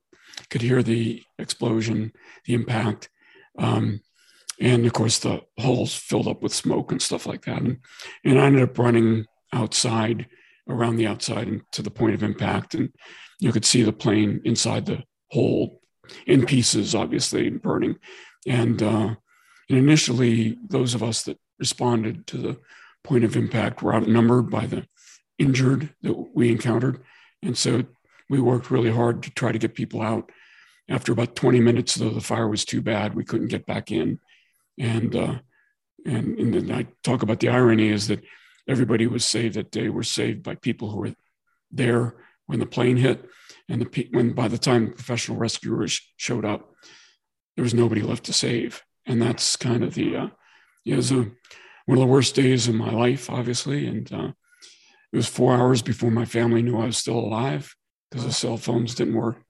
[0.49, 2.13] Could hear the explosion,
[2.45, 3.10] the impact
[3.60, 4.01] um,
[4.60, 7.62] and of course, the holes filled up with smoke and stuff like that.
[7.62, 7.77] And,
[8.25, 10.27] and I ended up running outside,
[10.67, 12.73] around the outside, and to the point of impact.
[12.73, 12.89] And
[13.39, 15.82] you could see the plane inside the hole
[16.25, 17.95] in pieces, obviously, burning.
[18.47, 19.15] And, uh,
[19.69, 22.58] and initially, those of us that responded to the
[23.04, 24.88] point of impact were outnumbered by the
[25.38, 27.04] injured that we encountered.
[27.41, 27.84] And so
[28.30, 30.32] we worked really hard to try to get people out
[30.89, 33.13] after about 20 minutes, though, the fire was too bad.
[33.13, 34.19] We couldn't get back in.
[34.80, 35.39] And, uh,
[36.06, 38.23] and, and then I talk about the irony is that
[38.67, 41.15] everybody was saved that day were saved by people who were
[41.71, 42.15] there
[42.47, 43.23] when the plane hit.
[43.67, 46.73] And the, when by the time professional rescuers showed up,
[47.60, 48.82] there was nobody left to save.
[49.06, 50.28] And that's kind of the, uh,
[50.86, 51.30] it was a,
[51.88, 53.86] one of the worst days of my life, obviously.
[53.86, 54.32] And uh,
[55.12, 57.76] it was four hours before my family knew I was still alive
[58.10, 59.43] because the cell phones didn't work.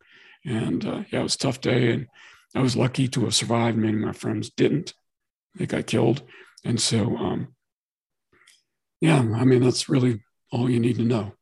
[0.44, 1.92] And uh, yeah, it was a tough day.
[1.92, 2.08] And
[2.56, 3.78] I was lucky to have survived.
[3.78, 4.96] Many of my friends didn't.
[5.54, 6.24] They got killed.
[6.66, 7.50] And so, um,
[9.02, 11.34] yeah, I mean, that's really all you need to know.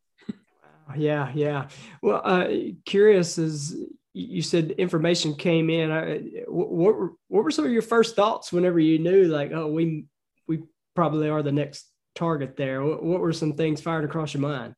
[0.97, 1.69] Yeah, yeah.
[2.01, 2.49] Well, uh,
[2.86, 3.73] curious as
[4.17, 5.91] you said information came in.
[5.91, 9.67] Uh, what were, what were some of your first thoughts whenever you knew, like, oh,
[9.67, 10.06] we
[10.47, 10.63] we
[10.95, 12.84] probably are the next target there?
[12.84, 14.73] What, what were some things fired across your mind?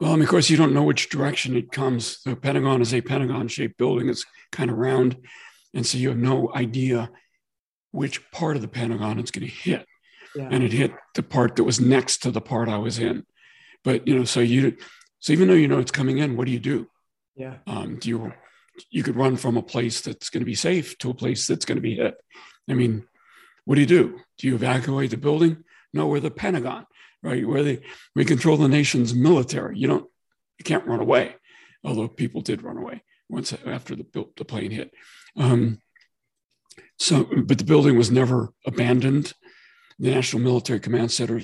[0.00, 2.20] Well, I mean, of course, you don't know which direction it comes.
[2.24, 5.16] The Pentagon is a Pentagon shaped building, it's kind of round.
[5.72, 7.10] And so you have no idea
[7.90, 9.86] which part of the Pentagon it's going to hit.
[10.34, 10.48] Yeah.
[10.50, 13.24] And it hit the part that was next to the part I was in.
[13.84, 14.76] But, you know, so you,
[15.20, 16.88] so even though you know it's coming in, what do you do?
[17.36, 17.56] Yeah.
[17.66, 18.32] Um, do you,
[18.90, 21.64] you could run from a place that's going to be safe to a place that's
[21.64, 22.14] going to be hit.
[22.68, 23.06] I mean,
[23.64, 24.20] what do you do?
[24.38, 25.64] Do you evacuate the building?
[25.92, 26.86] No, we're the Pentagon
[27.24, 27.48] right?
[27.48, 27.80] Where they
[28.14, 29.76] we control the nation's military.
[29.76, 30.06] You don't
[30.58, 31.34] you can't run away,
[31.82, 34.06] although people did run away once after the
[34.36, 34.92] the plane hit.
[35.36, 35.80] Um,
[36.98, 39.32] so, but the building was never abandoned.
[39.98, 41.40] The National Military Command Center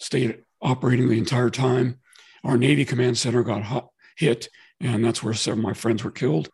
[0.00, 2.00] stayed operating the entire time.
[2.42, 4.48] Our Navy Command Center got hot, hit,
[4.80, 6.48] and that's where some of my friends were killed.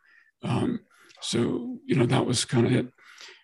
[0.45, 0.81] Um,
[1.21, 2.87] so, you know, that was kind of it.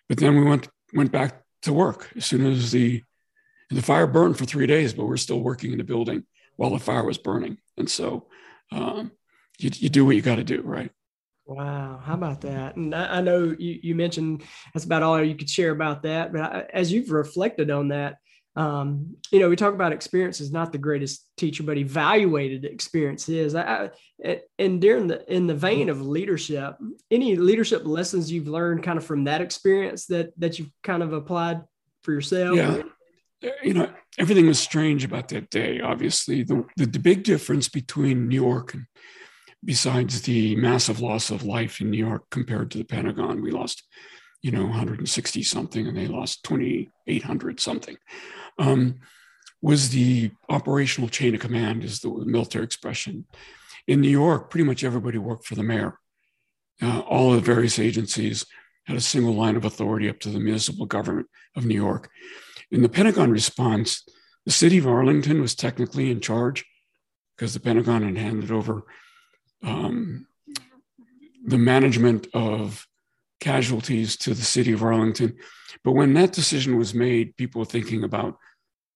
[0.07, 3.03] But then we went went back to work as soon as the
[3.69, 6.23] the fire burned for three days, but we're still working in the building
[6.57, 7.57] while the fire was burning.
[7.77, 8.27] And so
[8.71, 9.11] um,
[9.57, 10.91] you, you do what you got to do, right?
[11.45, 12.75] Wow, how about that?
[12.75, 16.31] And I, I, know you, you mentioned that's about all you could share about that.
[16.31, 18.17] But I, as you've reflected on that,
[18.55, 23.29] um, you know, we talk about experience is not the greatest teacher, but evaluated experience
[23.29, 23.55] is.
[23.55, 23.91] I,
[24.59, 26.75] and during the in the vein of leadership,
[27.09, 31.13] any leadership lessons you've learned kind of from that experience that that you've kind of
[31.13, 31.61] applied
[32.03, 32.57] for yourself?
[32.57, 32.81] Yeah
[33.63, 35.81] you know, everything was strange about that day.
[35.81, 38.85] Obviously, the, the, the big difference between New York and
[39.63, 43.83] besides the massive loss of life in New York compared to the Pentagon, we lost,
[44.41, 47.97] you know, 160 something, and they lost 2,800 something.
[48.61, 48.99] Um,
[49.61, 53.25] was the operational chain of command, is the military expression.
[53.87, 55.99] In New York, pretty much everybody worked for the mayor.
[56.81, 58.45] Uh, all of the various agencies
[58.85, 62.09] had a single line of authority up to the municipal government of New York.
[62.71, 64.03] in the Pentagon response,
[64.45, 66.65] the city of Arlington was technically in charge
[67.35, 68.83] because the Pentagon had handed over
[69.63, 70.25] um,
[71.45, 72.87] the management of
[73.39, 75.37] casualties to the city of Arlington.
[75.83, 78.37] But when that decision was made, people were thinking about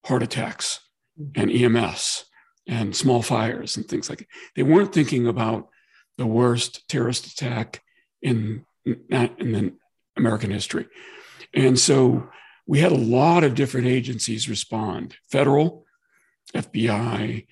[0.06, 0.80] heart attacks
[1.20, 1.42] mm-hmm.
[1.42, 2.26] and EMS
[2.68, 4.28] and small fires and things like that.
[4.56, 5.70] They weren't thinking about
[6.18, 7.82] the worst terrorist attack
[8.22, 9.78] in, in
[10.16, 10.88] American history.
[11.54, 12.30] And so
[12.66, 15.86] we had a lot of different agencies respond federal,
[16.56, 17.46] FBI,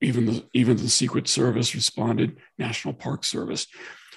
[0.00, 3.66] even the, even the Secret Service responded, National Park Service.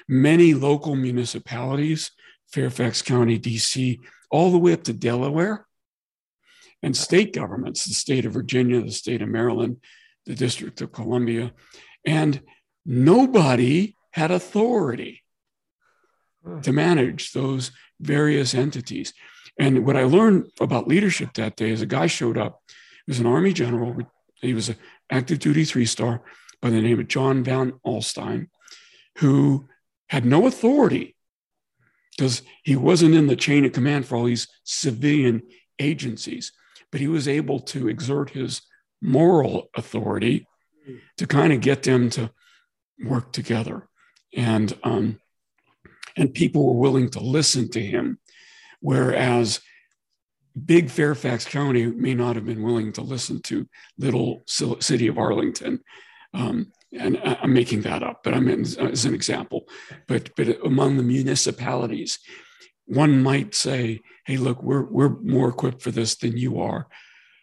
[0.07, 2.11] Many local municipalities,
[2.51, 5.65] Fairfax County, DC, all the way up to Delaware,
[6.83, 9.77] and state governments, the state of Virginia, the state of Maryland,
[10.25, 11.53] the District of Columbia,
[12.05, 12.41] and
[12.85, 15.23] nobody had authority
[16.43, 16.61] hmm.
[16.61, 19.13] to manage those various entities.
[19.57, 22.61] And what I learned about leadership that day is a guy showed up.
[23.05, 23.97] He was an Army general.
[24.41, 24.75] He was an
[25.09, 26.21] active duty three star
[26.61, 28.47] by the name of John Van Alstyne,
[29.19, 29.67] who
[30.09, 31.15] had no authority
[32.17, 35.43] because he wasn't in the chain of command for all these civilian
[35.79, 36.53] agencies,
[36.95, 38.61] but he was able to exert his
[39.01, 40.47] moral authority
[41.17, 42.31] to kind of get them to
[43.03, 43.89] work together.
[44.33, 45.19] And um,
[46.15, 48.19] and people were willing to listen to him
[48.85, 49.61] Whereas
[50.63, 55.79] big Fairfax County may not have been willing to listen to little city of Arlington.
[56.35, 59.67] Um, and I'm making that up, but I'm in, as an example.
[60.07, 62.19] But but among the municipalities,
[62.85, 66.87] one might say, "Hey, look, we're we're more equipped for this than you are,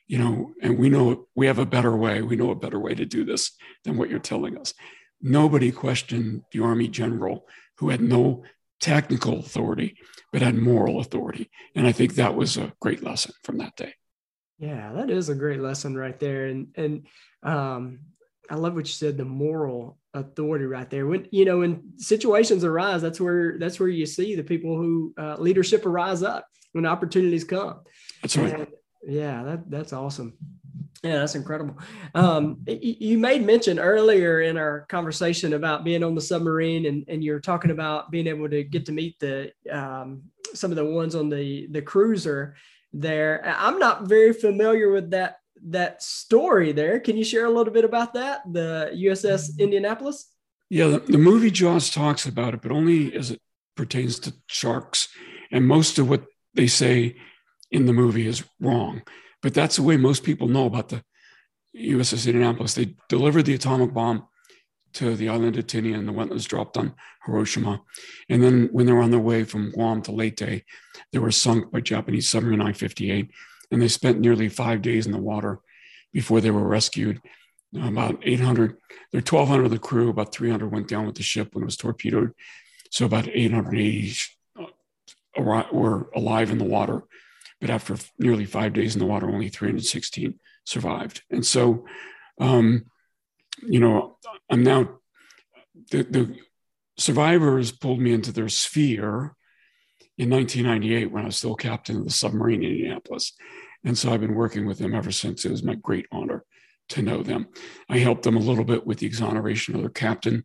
[0.07, 2.23] you know, and we know we have a better way.
[2.23, 3.53] We know a better way to do this
[3.85, 4.75] than what you're telling us."
[5.21, 7.47] Nobody questioned the Army general
[7.79, 8.45] who had no
[8.81, 9.97] technical authority,
[10.33, 11.51] but had moral authority.
[11.75, 13.95] And I think that was a great lesson from that day.
[14.59, 16.47] Yeah, that is a great lesson right there.
[16.47, 17.07] And and
[17.43, 18.01] um,
[18.51, 21.07] I love what you said, the moral authority right there.
[21.07, 25.15] When you know when situations arise, that's where that's where you see the people who
[25.19, 27.81] uh, leadership arise up when opportunities come.
[28.23, 28.55] That's right.
[28.55, 28.67] And,
[29.07, 30.35] yeah, that that's awesome.
[31.03, 31.77] Yeah, that's incredible.
[32.15, 37.25] Um, you made mention earlier in our conversation about being on the submarine, and, and
[37.25, 40.23] you're talking about being able to get to meet the um,
[40.55, 42.55] some of the ones on the the cruiser
[42.93, 43.43] there.
[43.45, 47.01] I'm not very familiar with that that story there.
[47.01, 49.59] Can you share a little bit about that, the USS mm.
[49.59, 50.29] Indianapolis?
[50.71, 53.41] Yeah, the, the movie Jaws talks about it, but only as it
[53.77, 55.09] pertains to sharks.
[55.51, 57.17] And most of what they say
[57.71, 59.03] in the movie is wrong.
[59.43, 61.03] But that's the way most people know about the
[61.77, 62.75] USS Indianapolis.
[62.75, 64.27] They delivered the atomic bomb
[64.95, 66.95] to the island of Tinian, and the one that was dropped on
[67.25, 67.83] Hiroshima.
[68.29, 70.65] And then when they were on their way from Guam to Leyte,
[71.13, 73.31] they were sunk by Japanese submarine I 58.
[73.73, 75.59] And they spent nearly five days in the water
[76.13, 77.21] before they were rescued.
[77.75, 78.77] About 800,
[79.11, 81.67] there were 1,200 of the crew, about 300 went down with the ship when it
[81.67, 82.35] was torpedoed.
[82.91, 84.15] So about 880
[84.61, 84.67] uh,
[85.73, 87.03] were alive in the water.
[87.63, 91.23] But after nearly five days in the water, only 316 survived.
[91.31, 91.87] And so,
[92.39, 92.85] um,
[93.63, 94.19] you know,
[94.51, 94.99] I'm now,
[95.91, 96.37] the, the
[96.99, 99.35] survivors pulled me into their sphere
[100.19, 103.33] in 1998 when I was still captain of the submarine in Indianapolis.
[103.85, 105.45] And so I've been working with them ever since.
[105.45, 106.45] It was my great honor
[106.91, 107.49] to know them.
[107.89, 110.45] I helped them a little bit with the exoneration of their captain,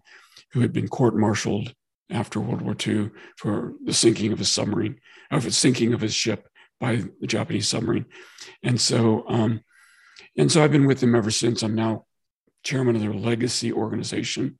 [0.51, 1.73] who had been court martialed
[2.09, 4.99] after World War II for the sinking of his submarine,
[5.29, 6.47] of the sinking of his ship
[6.79, 8.05] by the Japanese submarine.
[8.63, 9.61] And so, um,
[10.37, 11.63] and so I've been with them ever since.
[11.63, 12.05] I'm now
[12.63, 14.57] chairman of their legacy organization,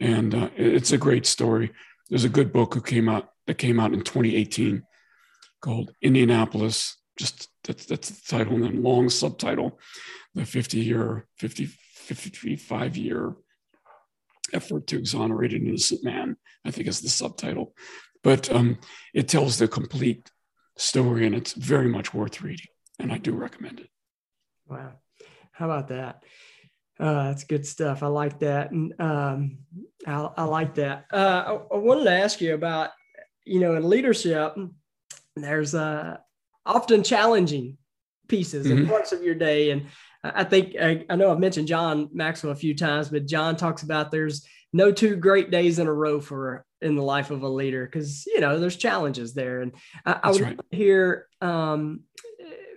[0.00, 1.72] and uh, it's a great story.
[2.08, 4.82] There's a good book who came out that came out in 2018
[5.60, 6.96] called Indianapolis.
[7.18, 9.78] Just that's that's the title, and then long subtitle,
[10.34, 13.34] the 50 year, 50, 55 year
[14.52, 16.36] effort to exonerate an innocent man.
[16.64, 17.74] I think is the subtitle,
[18.22, 18.78] but um,
[19.12, 20.30] it tells the complete
[20.76, 22.66] story, and it's very much worth reading.
[22.98, 23.88] And I do recommend it.
[24.66, 24.92] Wow.
[25.52, 26.22] How about that?
[26.98, 28.02] Uh, that's good stuff.
[28.02, 28.70] I like that.
[28.70, 29.58] And um,
[30.06, 31.06] I, I, like that.
[31.12, 32.90] Uh, I, I, wanted to ask you about,
[33.44, 34.56] you know, in leadership,
[35.36, 36.18] there's uh,
[36.64, 37.78] often challenging
[38.28, 38.78] pieces mm-hmm.
[38.78, 39.70] and parts of your day.
[39.70, 39.86] And
[40.22, 43.82] I think, I, I know I've mentioned John Maxwell a few times, but John talks
[43.82, 47.48] about there's no two great days in a row for in the life of a
[47.48, 49.72] leader because you know there's challenges there and
[50.04, 50.60] i, I would right.
[50.70, 52.00] hear um,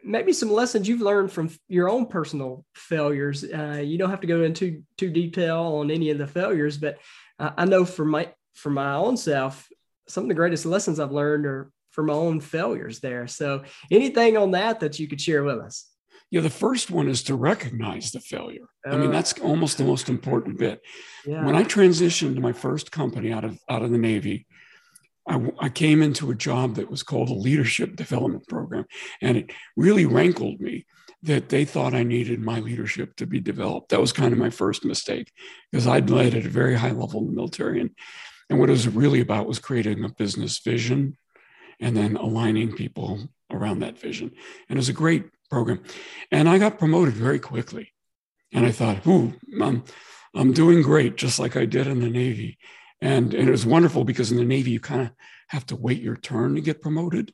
[0.03, 4.27] maybe some lessons you've learned from your own personal failures uh, you don't have to
[4.27, 6.99] go into too detail on any of the failures but
[7.39, 9.67] uh, i know for my for my own self
[10.07, 13.25] some of the greatest lessons i've learned are from my own failures there.
[13.25, 15.89] So anything on that that you could share with us?
[16.29, 18.67] Yeah, the first one is to recognize the failure.
[18.85, 19.11] I mean, oh.
[19.11, 20.81] that's almost the most important bit.
[21.25, 21.45] Yeah.
[21.45, 24.45] When I transitioned to my first company out of out of the Navy,
[25.27, 28.85] I, I, came into a job that was called a leadership development program,
[29.21, 30.85] and it really rankled me
[31.23, 33.89] that they thought I needed my leadership to be developed.
[33.89, 35.31] That was kind of my first mistake
[35.71, 37.91] because I'd led at a very high level in the military, and
[38.49, 41.17] and what it was really about was creating a business vision,
[41.79, 44.31] and then aligning people around that vision.
[44.69, 45.83] And it was a great program,
[46.31, 47.93] and I got promoted very quickly,
[48.53, 49.83] and I thought, "Ooh, I'm
[50.33, 52.57] I'm doing great, just like I did in the Navy."
[53.01, 55.11] And, and it was wonderful because in the Navy, you kind of
[55.49, 57.33] have to wait your turn to get promoted.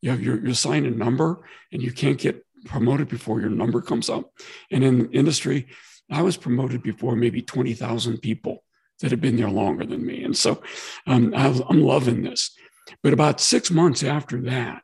[0.00, 3.80] You have your, you're assigned a number and you can't get promoted before your number
[3.80, 4.30] comes up.
[4.70, 5.68] And in industry,
[6.10, 8.64] I was promoted before maybe 20,000 people
[9.00, 10.22] that had been there longer than me.
[10.24, 10.62] And so
[11.06, 12.50] um, I am loving this.
[13.02, 14.82] But about six months after that,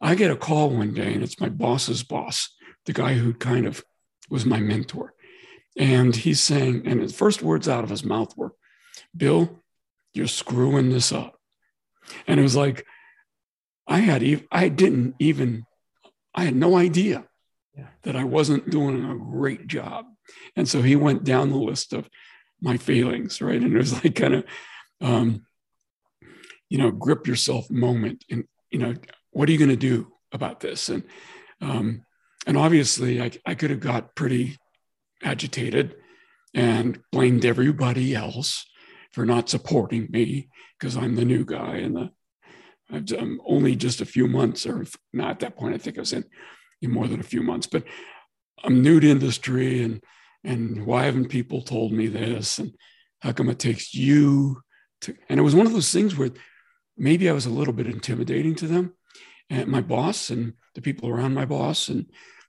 [0.00, 2.50] I get a call one day, and it's my boss's boss,
[2.84, 3.82] the guy who kind of
[4.28, 5.14] was my mentor.
[5.76, 8.54] And he's saying, and his first words out of his mouth were,
[9.16, 9.62] Bill,
[10.12, 11.36] you're screwing this up.
[12.26, 12.86] And it was like,
[13.86, 14.22] I had,
[14.52, 15.64] I didn't even,
[16.34, 17.24] I had no idea
[17.76, 17.88] yeah.
[18.02, 20.06] that I wasn't doing a great job.
[20.56, 22.08] And so he went down the list of
[22.60, 23.60] my feelings, right?
[23.60, 24.44] And it was like kind of,
[25.00, 25.46] um,
[26.68, 28.24] you know, grip yourself moment.
[28.30, 28.94] And, you know,
[29.30, 30.88] what are you going to do about this?
[30.88, 31.04] And,
[31.60, 32.04] um,
[32.46, 34.58] and obviously I, I could have got pretty
[35.22, 35.96] agitated
[36.52, 38.66] and blamed everybody else
[39.12, 40.48] for not supporting me
[40.78, 42.10] because I'm the new guy and the
[42.90, 46.00] I've done only just a few months, or not at that point, I think I
[46.00, 46.24] was in,
[46.82, 47.84] in more than a few months, but
[48.62, 50.02] I'm new to industry and
[50.44, 52.58] and why haven't people told me this?
[52.58, 52.74] And
[53.20, 54.62] how come it takes you
[55.02, 56.30] to and it was one of those things where
[56.96, 58.94] maybe I was a little bit intimidating to them
[59.50, 61.88] and my boss and the people around my boss.
[61.88, 62.06] And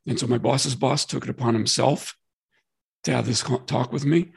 [0.07, 2.15] and so my boss's boss took it upon himself
[3.03, 4.31] to have this talk with me.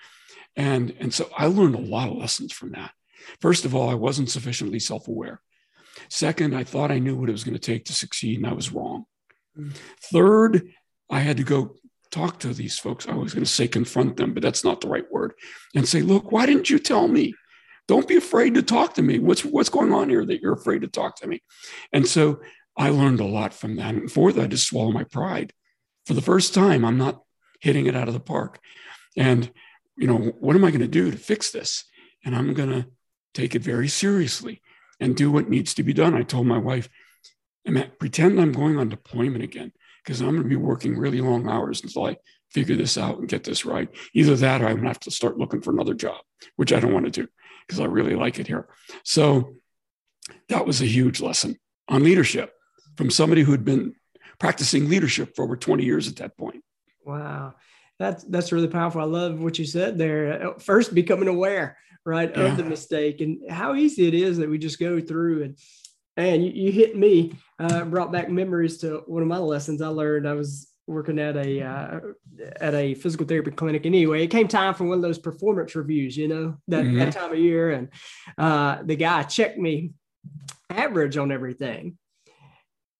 [0.57, 2.93] And, and so I learned a lot of lessons from that.
[3.41, 5.41] First of all, I wasn't sufficiently self aware.
[6.09, 8.53] Second, I thought I knew what it was going to take to succeed, and I
[8.53, 9.05] was wrong.
[9.59, 9.75] Mm.
[10.13, 10.73] Third,
[11.11, 11.77] I had to go
[12.11, 13.07] talk to these folks.
[13.07, 15.35] I was going to say confront them, but that's not the right word.
[15.75, 17.35] And say, look, why didn't you tell me?
[17.87, 19.19] Don't be afraid to talk to me.
[19.19, 21.43] What's what's going on here that you're afraid to talk to me?
[21.93, 22.41] And so
[22.77, 23.95] I learned a lot from that.
[23.95, 25.53] And fourth, I just swallow my pride.
[26.05, 27.23] For the first time, I'm not
[27.61, 28.61] hitting it out of the park.
[29.17, 29.51] And
[29.97, 31.85] you know, what am I going to do to fix this?
[32.25, 32.87] And I'm going to
[33.35, 34.63] take it very seriously
[35.01, 36.15] and do what needs to be done.
[36.15, 36.89] I told my wife,
[37.99, 39.73] pretend I'm going on deployment again
[40.09, 42.17] because I'm going to be working really long hours until I
[42.51, 43.91] figure this out and get this right.
[44.15, 46.23] Either that or I'm going to have to start looking for another job,
[46.57, 47.29] which I don't want to do
[47.67, 48.69] because I really like it here.
[49.05, 49.57] So
[50.49, 51.57] that was a huge lesson
[51.89, 52.55] on leadership
[52.97, 53.97] from somebody who had been
[54.39, 56.65] practicing leadership for over 20 years at that point.
[57.05, 57.53] Wow
[57.99, 59.01] that's that's really powerful.
[59.01, 60.51] I love what you said there.
[60.51, 62.45] Uh, first, becoming aware, right, yeah.
[62.45, 65.59] of the mistake and how easy it is that we just go through and
[66.19, 69.89] and you, you hit me, uh, brought back memories to one of my lessons I
[69.89, 70.29] learned.
[70.29, 72.01] I was working at a uh,
[72.61, 73.87] at a physical therapy clinic.
[73.87, 76.99] Anyway, it came time for one of those performance reviews, you know, that, mm-hmm.
[76.99, 77.89] that time of year, and
[78.37, 79.93] uh, the guy checked me
[80.69, 81.97] average on everything,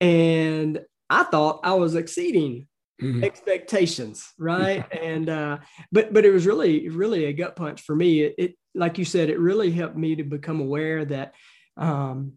[0.01, 2.69] and I thought I was exceeding
[3.03, 3.25] mm-hmm.
[3.25, 4.87] expectations, right?
[4.93, 5.59] and uh,
[5.91, 8.21] but but it was really really a gut punch for me.
[8.21, 11.35] It, it, like you said, it really helped me to become aware that
[11.77, 12.35] um,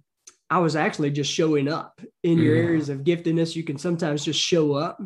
[0.52, 2.68] I was actually just showing up in your mm-hmm.
[2.68, 3.56] areas of giftedness.
[3.56, 5.02] You can sometimes just show up,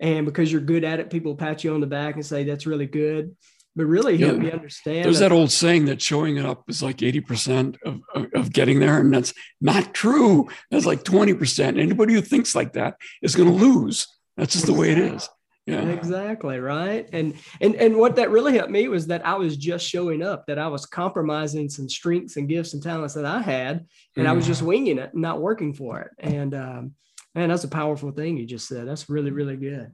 [0.00, 2.66] and because you're good at it, people pat you on the back and say that's
[2.66, 3.36] really good
[3.76, 4.42] but really help yeah.
[4.42, 5.04] me understand.
[5.04, 8.52] There's that, that, old saying that showing it up is like 80% of, of, of,
[8.52, 8.98] getting there.
[8.98, 10.48] And that's not true.
[10.70, 11.78] That's like 20%.
[11.78, 14.08] Anybody who thinks like that is going to lose.
[14.36, 15.28] That's just the way it is.
[15.66, 15.88] Yeah.
[15.88, 16.58] Exactly.
[16.58, 17.08] Right.
[17.12, 20.46] And and and what that really helped me was that I was just showing up,
[20.46, 23.86] that I was compromising some strengths and gifts and talents that I had,
[24.16, 24.28] and mm.
[24.28, 24.66] I was just mm.
[24.66, 26.10] winging it, and not working for it.
[26.18, 26.94] And um,
[27.34, 28.88] man, that's a powerful thing you just said.
[28.88, 29.92] That's really, really good.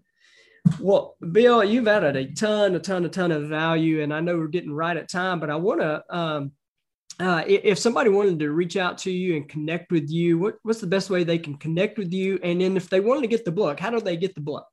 [0.80, 4.36] Well, Bill, you've added a ton, a ton, a ton of value, and I know
[4.36, 6.52] we're getting right at time, but I want to um,
[7.18, 10.80] uh, if somebody wanted to reach out to you and connect with you, what, what's
[10.80, 12.38] the best way they can connect with you?
[12.42, 14.66] And then if they wanted to get the book, how do they get the book?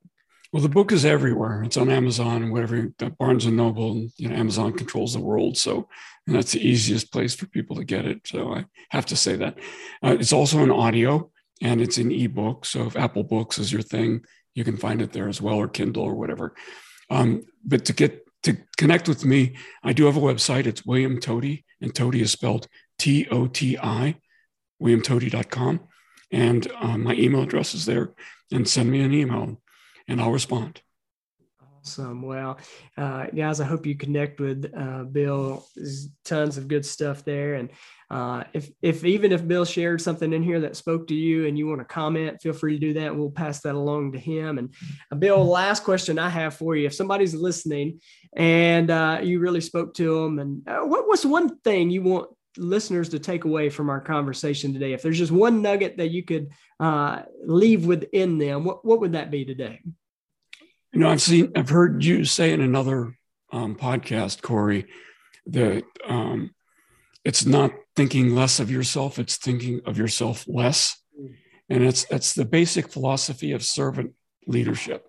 [0.53, 1.63] Well, the book is everywhere.
[1.63, 2.87] It's on Amazon and whatever,
[3.17, 5.57] Barnes and Noble, and you know, Amazon controls the world.
[5.57, 5.89] So,
[6.27, 8.21] and that's the easiest place for people to get it.
[8.27, 9.57] So I have to say that.
[10.03, 11.31] Uh, it's also an audio
[11.63, 12.65] and it's an ebook.
[12.65, 15.67] So if Apple Books is your thing, you can find it there as well, or
[15.67, 16.53] Kindle or whatever.
[17.09, 20.67] Um, but to get to connect with me, I do have a website.
[20.67, 22.67] It's William Toti, and Toti is spelled
[22.99, 24.17] T O T I,
[24.79, 25.79] williamtoti.com.
[26.31, 28.13] And uh, my email address is there.
[28.51, 29.62] And send me an email
[30.07, 30.81] and I'll respond.
[31.85, 32.21] Awesome.
[32.21, 32.57] Well,
[32.97, 35.65] uh, guys, I hope you connect with uh, Bill.
[35.75, 37.55] There's tons of good stuff there.
[37.55, 37.71] And
[38.09, 41.57] uh, if, if even if Bill shared something in here that spoke to you and
[41.57, 43.13] you want to comment, feel free to do that.
[43.13, 44.59] We'll pass that along to him.
[44.59, 44.73] And
[45.11, 47.99] uh, Bill, last question I have for you: If somebody's listening
[48.33, 52.29] and uh, you really spoke to them, and uh, what, what's one thing you want
[52.57, 54.93] listeners to take away from our conversation today?
[54.93, 59.13] If there's just one nugget that you could uh, leave within them, what, what would
[59.13, 59.81] that be today?
[60.91, 63.17] You know, I've seen, I've heard you say in another
[63.51, 64.87] um, podcast, Corey,
[65.47, 66.53] that um,
[67.25, 71.01] it's not thinking less of yourself; it's thinking of yourself less,
[71.69, 74.13] and it's that's the basic philosophy of servant
[74.47, 75.07] leadership.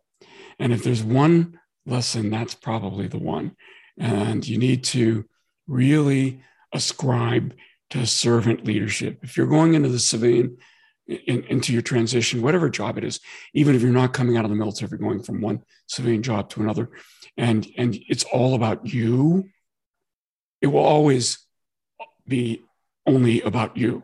[0.58, 3.56] And if there's one lesson, that's probably the one.
[3.98, 5.24] And you need to
[5.66, 6.42] really
[6.74, 7.54] ascribe
[7.90, 9.20] to servant leadership.
[9.22, 10.58] If you're going into the civilian,
[11.06, 13.20] in, into your transition, whatever job it is,
[13.52, 16.50] even if you're not coming out of the military, you're going from one civilian job
[16.50, 16.90] to another,
[17.36, 19.48] and and it's all about you,
[20.60, 21.38] it will always
[22.26, 22.62] be
[23.06, 24.02] only about you,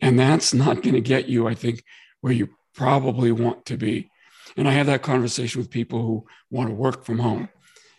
[0.00, 1.84] and that's not going to get you, I think,
[2.20, 4.10] where you probably want to be.
[4.56, 7.48] And I have that conversation with people who want to work from home,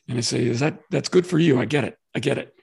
[0.10, 1.60] and I say, "Is that that's good for you?
[1.60, 2.54] I get it, I get it."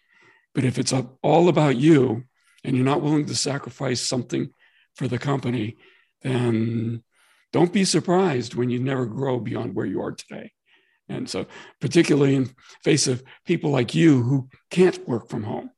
[0.59, 0.93] But if it's
[1.23, 2.25] all about you
[2.65, 4.51] and you're not willing to sacrifice something
[4.97, 5.77] for the company,
[6.23, 7.05] then
[7.53, 10.51] don't be surprised when you never grow beyond where you are today.
[11.09, 11.47] And so,
[11.81, 12.51] particularly in
[12.83, 15.71] face of people like you who can't work from home,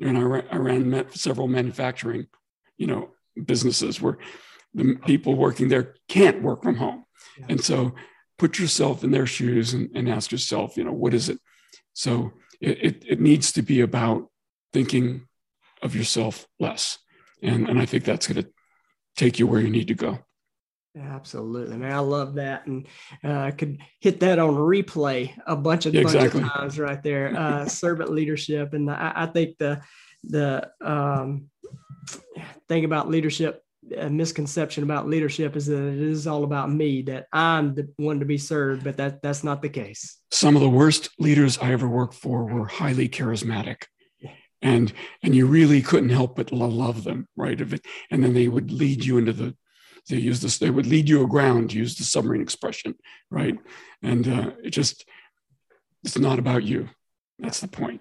[0.00, 2.26] and I, I ran several manufacturing,
[2.78, 3.10] you know,
[3.44, 4.18] businesses where
[4.74, 7.04] the people working there can't work from home,
[7.38, 7.46] yeah.
[7.50, 7.94] and so
[8.38, 11.38] put yourself in their shoes and, and ask yourself, you know, what is it?
[11.92, 14.28] So it, it, it needs to be about
[14.72, 15.26] thinking
[15.82, 16.98] of yourself less.
[17.42, 18.50] And, and I think that's going to
[19.16, 20.18] take you where you need to go.
[20.98, 21.92] Absolutely, man.
[21.92, 22.86] I love that, and
[23.22, 26.42] uh, I could hit that on replay a bunch of, yeah, bunch exactly.
[26.42, 27.36] of times right there.
[27.36, 29.82] Uh, servant leadership, and I, I, think the
[30.24, 31.50] the um,
[32.68, 33.62] thing about leadership
[33.96, 38.18] a misconception about leadership is that it is all about me that i'm the one
[38.18, 40.18] to be served but that that's not the case.
[40.30, 43.84] Some of the worst leaders i ever worked for were highly charismatic.
[44.62, 47.60] And and you really couldn't help but love them right?
[47.60, 49.54] And then they would lead you into the
[50.08, 52.94] they use this they would lead you aground use the submarine expression
[53.30, 53.56] right?
[54.02, 55.04] And uh, it just
[56.04, 56.88] it's not about you.
[57.38, 58.00] That's the point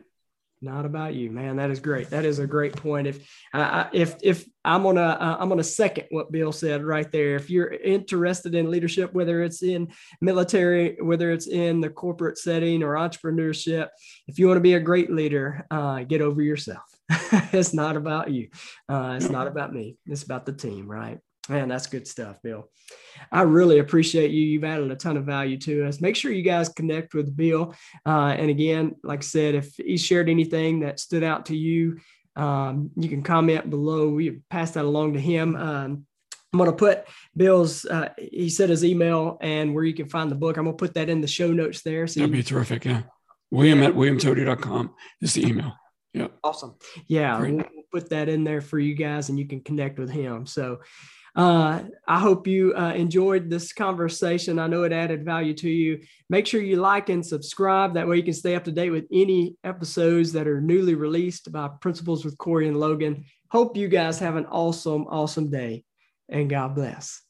[0.62, 1.58] not about you, man.
[1.58, 2.10] That is great.
[2.10, 3.08] That is a great point.
[3.08, 7.36] If uh, if if I'm gonna uh, I'm gonna second what Bill said right there.
[7.36, 9.90] If you're interested in leadership, whether it's in
[10.22, 13.90] military, whether it's in the corporate setting or entrepreneurship,
[14.28, 16.84] if you want to be a great leader, uh, get over yourself.
[17.54, 18.50] it's not about you.
[18.90, 19.98] Uh, it's not about me.
[20.08, 21.20] It's about the team, right?
[21.50, 22.70] Man, that's good stuff, Bill.
[23.32, 24.42] I really appreciate you.
[24.42, 26.02] You've added a ton of value to us.
[26.02, 27.76] Make sure you guys connect with Bill.
[28.06, 32.00] Uh, and again, like I said, if he shared anything that stood out to you,
[32.36, 34.10] um, you can comment below.
[34.10, 35.56] We pass that along to him.
[35.56, 36.06] Um,
[36.52, 40.32] I'm going to put Bill's, uh, he said his email and where you can find
[40.32, 40.58] the book.
[40.58, 42.08] I'm going to put that in the show notes there.
[42.08, 42.86] So That'd be terrific.
[42.86, 43.04] Yeah.
[43.52, 45.74] William at williamtoti.com is the email.
[46.14, 46.28] Yeah.
[46.44, 46.76] Awesome.
[47.08, 47.42] Yeah.
[47.42, 50.46] We'll put that in there for you guys and you can connect with him.
[50.46, 50.80] So,
[51.36, 54.58] uh, I hope you uh, enjoyed this conversation.
[54.60, 56.02] I know it added value to you.
[56.30, 57.94] Make sure you like and subscribe.
[57.94, 61.52] That way you can stay up to date with any episodes that are newly released
[61.52, 63.26] by Principles with Corey and Logan.
[63.52, 65.84] Hope you guys have an awesome, awesome day
[66.30, 67.25] and God bless.